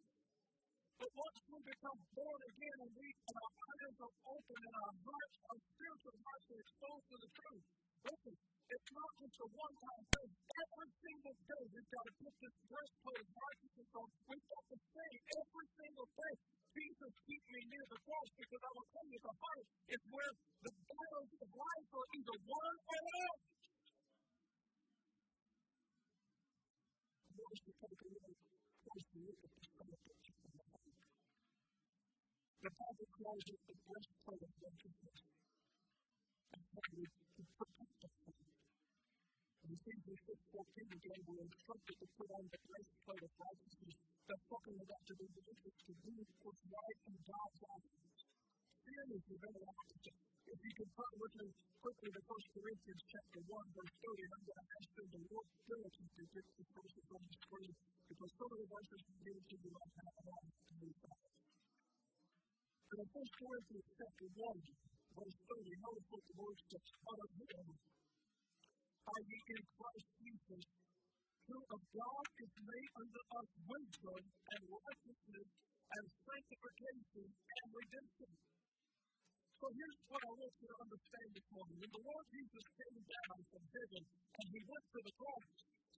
But 1.03 1.11
once 1.19 1.39
we 1.51 1.59
become 1.59 1.99
born 2.15 2.39
again 2.47 2.77
and 2.79 2.91
we 2.95 3.07
and 3.11 3.37
our 3.43 3.53
eyes 3.59 3.97
are 4.07 4.15
open 4.39 4.59
and 4.71 4.75
our 4.79 4.95
hearts, 5.03 5.35
our 5.51 5.59
spiritual 5.67 6.15
hearts 6.23 6.47
are 6.47 6.61
exposed 6.63 7.05
to 7.11 7.15
the 7.27 7.31
truth. 7.43 7.65
Listen, 7.99 8.31
it's 8.31 8.89
not 8.95 9.11
just 9.19 9.37
a 9.43 9.47
one-time 9.59 10.05
thing. 10.07 10.31
Every 10.31 10.89
single 11.03 11.35
day 11.35 11.63
we've 11.67 11.91
got 11.91 12.05
to 12.07 12.13
put 12.15 12.33
this 12.39 12.55
breastplate 12.69 13.19
of 13.19 13.29
righteousness 13.35 13.91
on. 13.99 14.07
We've 14.29 14.47
got 14.49 14.65
to 14.71 14.77
say 14.79 15.09
every 15.35 15.67
single 15.75 16.07
day, 16.15 16.33
Jesus, 16.79 17.13
keep 17.27 17.43
me 17.51 17.61
near 17.67 17.85
the 17.91 17.99
cross 17.99 18.29
because 18.39 18.61
I 18.63 18.71
will 18.71 18.89
tell 18.95 19.07
you 19.09 19.19
the 19.19 19.35
heart 19.35 19.65
is 19.89 20.01
where 20.15 20.33
the 20.63 20.73
battles 20.79 21.31
of 21.43 21.49
life 21.59 21.89
are 21.91 22.07
either 22.15 22.37
won 22.47 22.73
or 22.87 23.01
lost. 23.03 23.43
The 32.59 32.71
Bible 32.79 33.09
calls 33.19 33.45
it 33.49 33.59
the 33.67 33.75
breastplate 33.87 34.43
of 34.43 34.51
righteousness. 34.59 35.19
And 36.49 36.65
to 36.65 37.43
protect 37.53 37.99
us 38.09 38.15
in 38.25 39.69
Ephesians 39.69 40.21
6 40.25 40.33
14 40.49 40.97
again, 40.97 41.21
we're 41.29 41.45
instructed 41.45 41.95
to 42.01 42.07
put 42.17 42.29
on 42.33 42.43
the 42.49 42.59
breastplate 42.65 43.21
of 43.21 43.33
righteousness. 43.37 43.95
That's 44.25 44.45
talking 44.49 44.77
about 44.81 45.03
the 45.05 45.15
individual 45.29 45.73
to 45.77 45.93
do 45.93 46.15
what's 46.41 46.63
right 46.65 46.99
in 47.05 47.15
God's 47.21 47.61
eyes. 47.69 47.93
Sin 48.81 49.07
is 49.13 49.23
the 49.29 49.37
very 49.45 49.61
opposite. 49.61 50.17
If 50.49 50.57
you 50.57 50.73
can 50.73 50.89
turn 50.89 51.13
with 51.21 51.33
me 51.37 51.47
quickly 51.85 52.09
to 52.09 52.21
1 52.25 52.53
Corinthians 52.57 53.03
chapter 53.13 53.39
1, 53.45 53.77
verse 53.77 53.93
30, 54.01 54.25
I'm 54.33 54.43
going 54.49 54.57
to 54.57 54.67
ask 54.73 54.89
you 54.97 55.05
to 55.05 55.19
work 55.29 55.49
diligently 55.69 56.25
to 56.25 56.41
get 56.41 56.65
verses 56.73 57.07
on 57.13 57.21
the 57.29 57.35
screen 57.45 57.73
because 58.09 58.31
some 58.41 58.49
of 58.49 58.57
the 58.57 58.69
verses 58.73 58.99
we 59.05 59.15
give 59.21 59.37
to 59.37 59.55
you 59.61 59.69
right 59.69 59.93
now 60.01 60.11
are 60.17 60.29
on 60.33 60.45
to 60.49 60.73
move 60.81 60.97
back. 61.05 61.29
1 62.89 63.05
Corinthians 63.37 63.89
chapter 64.01 64.27
1, 64.33 64.88
verse 65.19 65.39
30, 65.51 65.83
notice 65.83 66.07
what 66.15 66.23
the 66.31 66.35
word 66.39 66.59
says. 66.71 66.87
But 67.03 67.17
of 67.19 67.31
him 67.35 67.67
are 69.03 69.23
ye 69.27 69.37
in 69.51 69.63
Christ 69.75 70.09
Jesus, 70.15 70.63
who 71.49 71.59
of 71.59 71.81
God 71.91 72.25
is 72.39 72.53
made 72.63 72.91
unto 73.03 73.21
us 73.35 73.49
wisdom 73.67 74.21
and 74.23 74.61
righteousness 74.69 75.49
and 75.89 76.05
sanctification 76.23 77.27
and 77.27 77.67
redemption. 77.75 78.31
So 79.59 79.65
here's 79.75 79.99
what 80.07 80.23
I 80.23 80.31
want 80.39 80.55
you 80.55 80.67
to 80.71 80.77
understand 80.87 81.29
this 81.35 81.47
morning. 81.51 81.77
When 81.83 81.91
the 81.99 82.03
Lord 82.07 82.25
Jesus 82.31 82.65
came 82.79 83.01
down 83.03 83.37
from 83.51 83.63
heaven 83.75 84.03
and 84.07 84.45
he 84.55 84.61
went 84.63 84.85
to 84.87 84.99
the 85.03 85.13
cross, 85.19 85.47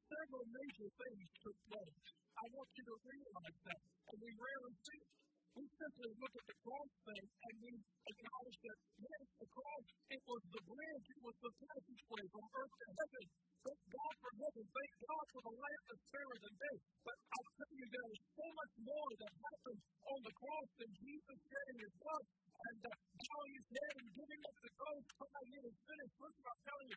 several 0.02 0.46
major 0.50 0.90
things 0.98 1.26
took 1.46 1.58
place. 1.70 1.98
I 2.42 2.46
want 2.58 2.70
you 2.74 2.84
to 2.90 2.96
realize 3.06 3.60
that. 3.70 3.82
And 3.86 4.18
we 4.18 4.30
rarely 4.34 4.74
see 4.82 4.98
it. 4.98 5.31
We 5.52 5.68
simply 5.68 6.12
look 6.16 6.34
at 6.40 6.46
the 6.48 6.58
cross 6.64 6.92
thing 7.04 7.26
and 7.28 7.56
we 7.60 7.74
acknowledge 7.76 8.60
that, 8.64 8.78
yes, 9.04 9.26
the 9.36 9.50
cross, 9.52 9.86
it 10.16 10.22
was 10.24 10.42
the 10.48 10.64
bridge, 10.64 11.06
it 11.12 11.22
was 11.28 11.36
the 11.44 11.52
passageway 11.60 12.24
from 12.32 12.46
earth 12.56 12.76
to 12.80 12.88
heaven. 12.88 13.26
Thank 13.62 13.84
God 13.92 14.14
for 14.24 14.32
heaven. 14.42 14.64
Thank 14.72 14.94
God 15.12 15.26
for 15.28 15.42
the 15.44 15.56
lamp 15.60 15.84
that 15.92 16.00
spared 16.08 16.42
and 16.42 16.56
death. 16.56 16.82
But 17.04 17.18
I'll 17.36 17.52
tell 17.52 17.74
you, 17.78 17.86
there 17.92 18.10
is 18.16 18.22
so 18.32 18.48
much 18.48 18.74
more 18.80 19.10
that 19.22 19.34
happened 19.44 19.82
on 20.08 20.20
the 20.24 20.34
cross 20.40 20.70
than 20.80 20.92
Jesus 20.98 21.38
shedding 21.52 21.80
his 21.84 21.94
blood 22.00 22.26
and 22.32 22.80
uh, 22.82 22.92
bowing 23.22 23.54
his 23.60 23.68
head 23.76 23.94
and 24.02 24.10
giving 24.18 24.42
up 24.48 24.56
the 24.62 24.72
ghost, 24.72 25.08
crying, 25.20 25.52
it 25.52 25.64
is 25.68 25.78
finished. 25.84 26.16
Listen, 26.22 26.44
I'm 26.48 26.62
telling 26.64 26.88
you, 26.90 26.91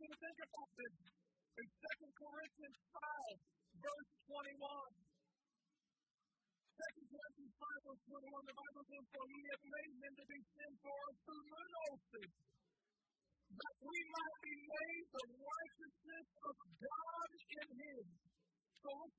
I 0.00 0.04
you 0.04 0.14
think 0.20 0.38
about 0.44 0.68
this. 0.76 1.95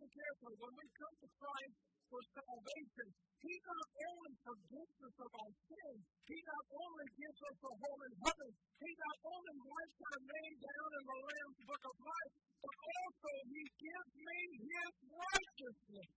Listen 0.07 0.23
carefully. 0.23 0.55
When 0.63 0.73
we 0.79 0.85
come 0.95 1.15
to 1.19 1.27
Christ 1.35 1.75
for 2.07 2.21
salvation, 2.31 3.07
he 3.43 3.53
not 3.67 3.87
only 4.07 4.33
forgives 4.47 4.95
us 5.03 5.15
of 5.19 5.31
our 5.35 5.53
sins, 5.67 6.01
he 6.27 6.37
not 6.47 6.65
only 6.71 7.07
gives 7.19 7.39
us 7.43 7.57
a 7.67 7.71
home 7.75 8.01
in 8.07 8.13
heaven, 8.23 8.51
he 8.55 8.91
not 8.95 9.17
only 9.27 9.55
writes 9.67 9.99
our 10.07 10.21
name 10.23 10.55
down 10.63 10.89
in 10.95 11.03
the 11.07 11.17
Lamb's 11.27 11.59
book 11.67 11.83
of 11.87 11.95
life, 11.99 12.33
but 12.63 12.75
also 12.87 13.31
he 13.51 13.63
gives 13.67 14.11
me 14.15 14.39
his 14.63 14.93
righteousness. 15.11 16.09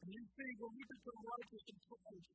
And 0.00 0.10
you 0.16 0.24
see, 0.32 0.50
when 0.56 0.72
we 0.72 0.82
become 0.88 1.20
righteous 1.20 1.64
in 1.68 1.78
Christ, 1.84 2.28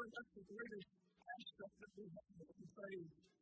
that's 0.00 0.32
the 0.34 0.44
greatest 0.50 0.88
aspect 0.90 1.74
that 1.80 1.92
we 1.94 2.04
have 2.10 2.30
to 2.34 3.39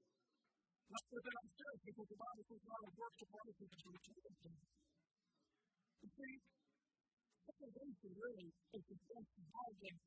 saved. 0.89 0.97
Not 0.97 1.07
within 1.13 1.37
ourselves, 1.37 1.81
because 1.85 2.09
the 2.09 2.19
Bible 2.19 2.45
says 2.49 2.63
of 2.65 2.93
works 2.97 3.21
of 3.21 3.29
righteousness 3.29 3.83
which 3.89 4.07
is 4.09 4.17
in 4.25 4.53
You 5.99 6.09
see, 6.09 6.35
salvation 7.49 8.13
really 8.17 8.49
is 8.73 8.83
the 8.89 8.99
best 9.09 9.33
bargain 9.53 9.99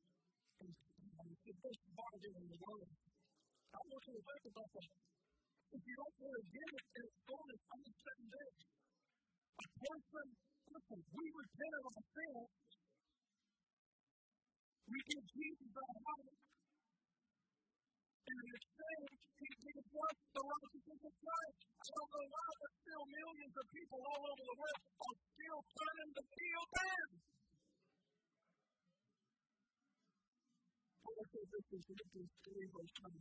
it's 0.62 1.42
the 1.42 1.54
best 1.58 1.82
bargain 1.96 2.34
in 2.38 2.46
the 2.50 2.58
world. 2.62 2.90
I 3.72 3.78
want 3.82 4.04
you 4.06 4.14
to 4.14 4.22
think 4.22 4.44
about 4.52 4.70
that. 4.78 4.90
If 5.72 5.82
you 5.82 5.94
don't 5.96 6.16
want 6.22 6.34
to 6.38 6.44
give 6.52 6.70
it, 6.76 6.84
it's 7.02 7.18
going 7.26 7.48
to 7.50 7.58
come 7.66 7.82
in 7.82 7.94
seven 7.98 8.26
days. 8.30 8.60
A 9.62 9.66
person 9.82 10.26
listen, 10.72 11.00
we 11.12 11.24
repent 11.34 11.74
of 11.78 11.84
our 11.90 12.04
sin. 12.12 12.42
We 14.92 14.98
give 15.02 15.24
Jesus 15.32 15.72
our 15.72 15.96
heart. 16.02 16.51
And 18.32 18.48
exchange, 18.48 19.12
he 19.44 19.48
the 22.62 22.68
still 22.80 23.04
millions 23.12 23.54
of 23.60 23.66
people 23.76 24.00
all 24.08 24.22
over 24.24 24.44
the 24.48 24.56
world 24.56 24.82
still 25.12 25.60
turning 25.68 26.10
the 26.16 26.24
this 31.52 31.66
in 31.76 31.80
Philippians 31.92 32.32
3, 32.40 32.72
verse 32.72 32.94
9. 33.04 33.20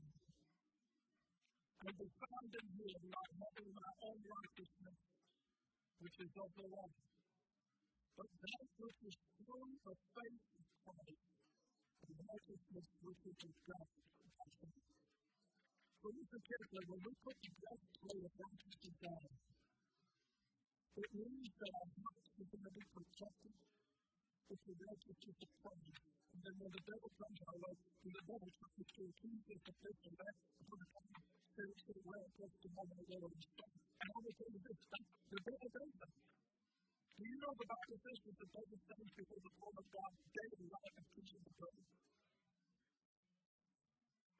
And 1.82 1.94
be 1.98 2.08
found 2.08 2.52
in 2.56 2.68
him, 2.72 3.02
not 3.12 3.30
having 3.36 3.72
my 3.76 3.92
own 4.08 4.20
righteousness, 4.22 5.00
which 6.00 6.18
is 6.24 6.32
of 6.40 6.50
the 6.56 6.68
law 6.72 6.90
but 8.18 8.28
that 8.28 8.68
which 8.78 9.00
is 9.08 9.18
through 9.40 9.72
the 9.82 9.96
faith 10.14 10.46
of 10.62 10.66
Christ, 10.86 11.26
the 12.06 12.14
righteousness 12.22 12.88
which 13.02 13.24
is 13.26 13.40
of 13.50 13.54
God. 13.66 14.91
When 16.02 16.18
you 16.18 16.26
consider 16.34 16.66
that 16.66 16.86
when 16.90 17.02
we 17.06 17.14
put 17.22 17.38
the 17.46 17.52
best 17.62 17.94
way 18.02 18.26
back 18.26 18.56
to 18.58 18.90
God, 19.06 19.30
it 20.98 21.10
means 21.14 21.50
that 21.62 21.72
our 21.78 21.90
hearts 21.94 22.30
are 22.42 22.50
going 22.50 22.66
to 22.66 22.74
be 22.74 22.86
protected 22.90 23.54
with 24.50 24.62
the 24.66 24.76
righteousness 24.82 25.38
of 25.46 25.52
Christ. 25.62 26.02
And 26.34 26.42
then 26.42 26.56
when 26.58 26.72
the 26.74 26.84
devil 26.90 27.10
comes 27.22 27.40
our 27.46 27.58
way, 27.62 27.76
when 28.02 28.14
the 28.18 28.26
devil 28.34 28.50
tries 28.50 28.82
to 28.82 29.02
accuse 29.14 29.46
us 29.46 29.62
of 29.62 29.76
this 29.78 30.00
and 30.10 30.16
that, 30.18 30.36
when 30.66 30.80
the 30.82 30.90
devil 30.90 31.22
says 31.54 31.76
to 31.86 31.92
the 31.94 32.06
way 32.10 32.22
of 32.26 32.34
this 32.34 32.54
and 32.66 32.74
that, 32.82 32.88
and 32.90 32.98
the 32.98 33.06
way 33.06 33.22
of 33.22 33.32
this, 33.38 33.50
and 34.02 34.08
all 34.10 34.24
the 34.26 34.34
things 34.42 34.62
that 34.66 34.78
stop, 34.82 35.06
the 35.06 35.42
devil 35.46 35.70
does 35.70 35.94
that. 36.02 36.14
Do 37.14 37.24
you 37.30 37.38
know 37.46 37.54
the 37.62 37.68
Bible 37.70 37.98
says 38.02 38.20
that 38.26 38.38
the 38.42 38.50
devil 38.50 38.78
stands 38.90 39.12
before 39.22 39.42
the 39.46 39.54
throne 39.54 39.78
of 39.78 39.88
God 39.94 40.12
daily 40.34 40.66
life 40.66 40.96
and 40.98 41.06
preaches 41.14 41.42
the 41.46 41.54
praise? 41.62 41.90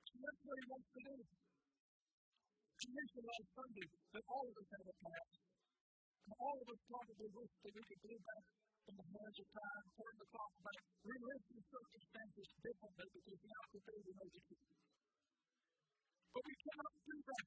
So 0.10 0.16
that's 0.26 0.42
what 0.42 0.58
he 0.58 0.66
wants 0.66 0.90
to 0.90 1.02
do. 1.06 1.18
He 2.82 2.90
mentioned 2.98 3.28
last 3.30 3.50
Sunday 3.54 3.88
that 4.18 4.26
all 4.26 4.46
of 4.50 4.56
us 4.58 4.70
have 4.74 4.88
a 4.90 4.96
past. 5.06 5.34
And 6.26 6.34
all 6.42 6.58
of 6.58 6.68
us 6.74 6.82
probably 6.90 7.30
wish 7.30 7.54
that 7.62 7.74
we 7.78 7.84
could 7.86 8.02
do 8.10 8.16
that 8.18 8.44
in 8.90 8.94
the 8.98 9.06
hands 9.06 9.38
of 9.38 9.48
time, 9.54 9.86
turn 9.94 10.16
the 10.18 10.28
clock 10.34 10.54
back, 10.66 10.82
relive 11.06 11.44
the 11.46 11.62
circumstances 11.62 12.48
differently 12.58 13.08
because 13.22 13.42
now 13.46 13.64
today 13.70 14.00
we 14.02 14.12
know 14.18 14.30
the 14.34 14.42
truth. 14.50 14.74
But 16.34 16.42
we 16.42 16.56
cannot 16.58 16.94
do 17.06 17.18
that. 17.22 17.46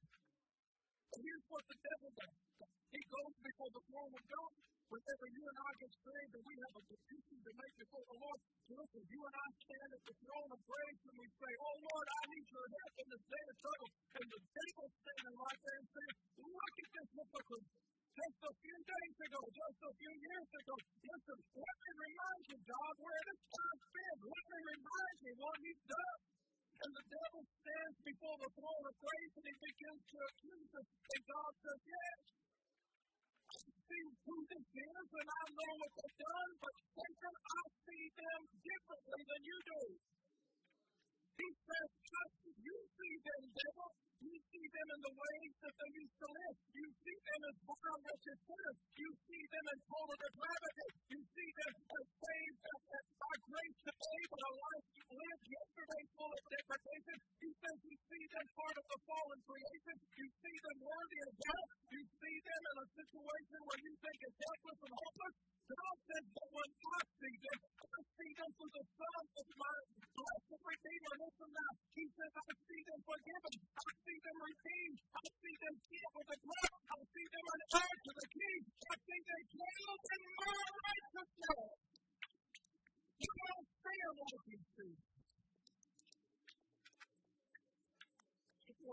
And 1.11 1.19
here's 1.19 1.45
what 1.51 1.63
the 1.67 1.77
devil 1.83 2.09
does. 2.15 2.37
He 2.95 3.01
goes 3.11 3.33
before 3.43 3.71
the 3.75 3.83
throne 3.91 4.13
of 4.15 4.23
God 4.31 4.51
Whenever 4.85 5.27
you 5.33 5.43
and 5.49 5.57
I 5.65 5.71
get 5.81 5.93
saved 5.97 6.33
and 6.37 6.45
we 6.45 6.55
have 6.61 6.75
a 6.77 6.83
petition 6.85 7.37
to 7.41 7.51
make 7.57 7.73
before 7.81 8.05
the 8.05 8.17
Lord, 8.21 8.39
listen, 8.69 9.03
you 9.09 9.21
and 9.25 9.35
I 9.35 9.47
stand 9.65 9.89
at 9.97 10.03
the 10.05 10.15
throne 10.21 10.49
of 10.53 10.59
grace 10.61 11.01
and 11.09 11.15
we 11.17 11.27
say, 11.41 11.51
Oh 11.57 11.75
Lord, 11.89 12.05
I 12.05 12.21
need 12.29 12.47
your 12.53 12.67
help 12.69 12.93
in 13.01 13.07
this 13.09 13.25
day 13.25 13.45
of 13.49 13.57
trouble. 13.65 13.89
And 14.13 14.27
the 14.29 14.41
devil's 14.45 14.95
standing 15.01 15.35
right 15.41 15.59
there 15.65 15.79
and 15.81 15.89
saying, 15.89 16.15
Look 16.45 16.75
at 16.85 16.89
this 16.95 17.09
hypocrite. 17.17 17.67
Just 18.15 18.39
a 18.45 18.53
few 18.55 18.79
days 18.85 19.15
ago, 19.25 19.41
just 19.51 19.79
a 19.89 19.93
few 19.99 20.13
years 20.15 20.49
ago, 20.55 20.75
listen, 21.03 21.37
let 21.51 21.75
me 21.83 21.91
remind 21.99 22.43
you, 22.47 22.57
God, 22.63 22.93
where 22.95 23.23
this 23.27 23.41
time 23.51 23.79
been. 23.91 24.19
Let 24.23 24.45
me 24.55 24.59
remind 24.71 25.17
you 25.25 25.33
what 25.35 25.57
he's 25.65 25.83
done. 25.83 26.19
And 26.75 26.91
the 26.95 27.05
devil 27.09 27.41
stands 27.43 27.97
before 28.05 28.37
the 28.37 28.51
throne 28.55 28.85
of 28.85 28.95
grace 29.01 29.33
and 29.35 29.45
he 29.49 29.55
begins 29.65 30.01
to 30.13 30.17
accuse 30.29 30.71
us. 30.77 30.87
And 30.93 31.21
God 31.25 31.51
says, 31.65 31.79
Yes, 31.89 32.19
see 33.85 34.05
who 34.25 34.35
this 34.49 34.67
is, 34.73 35.05
and 35.13 35.29
I 35.29 35.43
know 35.53 35.71
what 35.77 35.91
they've 35.93 36.19
done, 36.25 36.51
but 36.57 36.75
Satan, 36.95 37.35
I 37.35 37.63
see 37.85 38.05
them 38.17 38.39
differently 38.65 39.21
than 39.29 39.41
you 39.45 39.57
do. 39.65 39.81
He 41.35 41.49
says, 41.51 41.89
just 41.99 42.35
as 42.47 42.55
you 42.63 42.77
see 42.95 43.15
them, 43.27 43.41
devil, 43.51 43.91
you 44.23 44.35
see 44.39 44.67
them 44.71 44.87
in 44.95 45.01
the 45.03 45.13
ways 45.19 45.53
that 45.61 45.75
they 45.75 45.91
used 45.99 46.17
to 46.23 46.27
live. 46.31 46.57
You 46.71 46.87
see 46.95 47.17
them 47.27 47.41
as 47.45 47.57
violent 47.67 48.21
as 48.25 48.39
sinners. 48.41 48.79
You 48.95 49.09
see 49.27 49.43
them 49.51 49.65
as 49.75 49.79
full 49.85 50.07
of 50.09 50.17
depravity. 50.17 50.87
You 51.11 51.19
see 51.35 51.49
them 51.59 51.73
as 51.75 52.05
saved 52.23 52.59
by 52.95 53.35
grace 53.45 53.79
to 53.85 53.91
but 54.25 54.43
a 54.47 54.53
life 54.55 54.87
you 54.95 55.05
lived 55.11 55.45
yesterday 55.45 56.03
full 56.15 56.33
of 56.33 56.43
depravation. 56.55 57.17
He 57.43 57.49
says 57.51 57.77
you 57.85 57.95
see 58.09 58.25
them 58.31 58.47
part 58.55 58.75
of 58.79 58.85
the 58.89 58.99
fallen 59.05 59.39
creation. 59.45 59.95
You 60.15 60.27
see 60.41 60.57
them 60.65 60.77
worthy 60.81 61.19
of 61.27 61.31
death. 61.35 61.69
You 61.91 62.01
see 62.15 62.37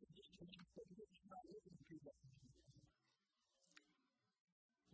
We 0.00 0.06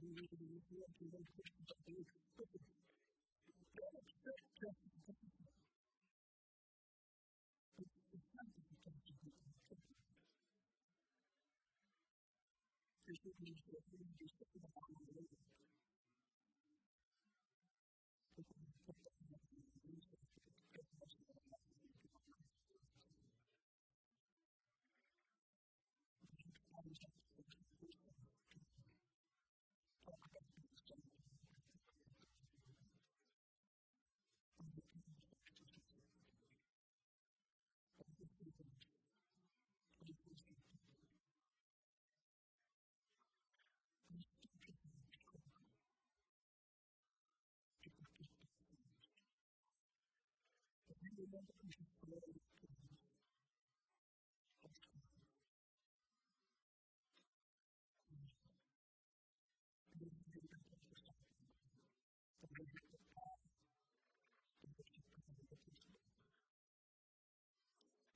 need 0.08 0.30
to 0.30 0.36
be 0.36 0.46
able 0.46 0.60
to 0.64 1.04
make 1.04 1.28
decisions 1.34 1.68
that 1.68 1.76
are 1.84 2.04
specific. 2.04 2.62
Don't 3.76 4.00
expect 4.00 4.42
just 4.60 4.80
Christian 13.06 13.32
means 13.40 13.62
that 13.70 13.84
we 13.92 13.98
do 14.18 14.26
something 14.28 14.62
about 14.64 14.88
our 14.90 15.04
religion. 15.08 15.53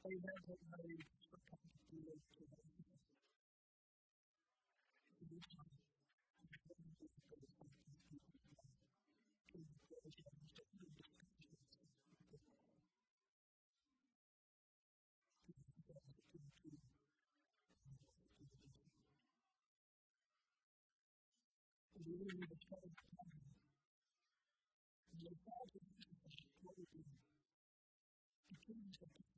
They 0.09 0.16
never 0.16 0.57
made 0.73 1.05
the 1.05 1.37
contribution 1.37 2.49
to 21.92 22.01
really 22.09 22.49
the 22.49 22.57
of 22.88 22.92
time. 23.12 23.33
And 25.12 25.21
the 25.21 25.35
thousand 25.44 25.85
what 26.64 26.75
would 26.81 26.88
be 26.97 27.05
the 28.49 28.57
kingdom 28.64 28.97
of 29.05 29.38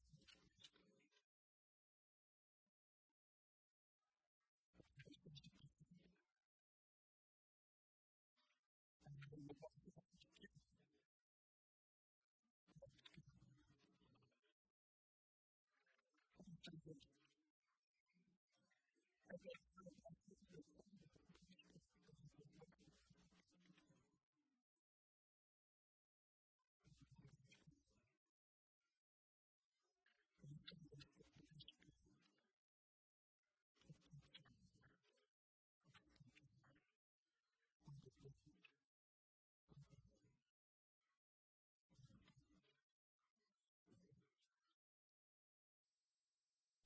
what 19.29 19.39
you 19.45 19.70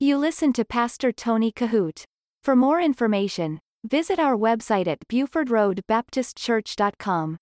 You 0.06 0.18
listen 0.18 0.52
to 0.52 0.64
Pastor 0.64 1.10
Tony 1.10 1.50
Kohout. 1.50 2.04
For 2.44 2.54
more 2.54 2.80
information, 2.80 3.58
visit 3.82 4.20
our 4.20 4.36
website 4.36 4.86
at 4.86 5.00
BufordRoadBaptistChurch.com. 5.08 7.38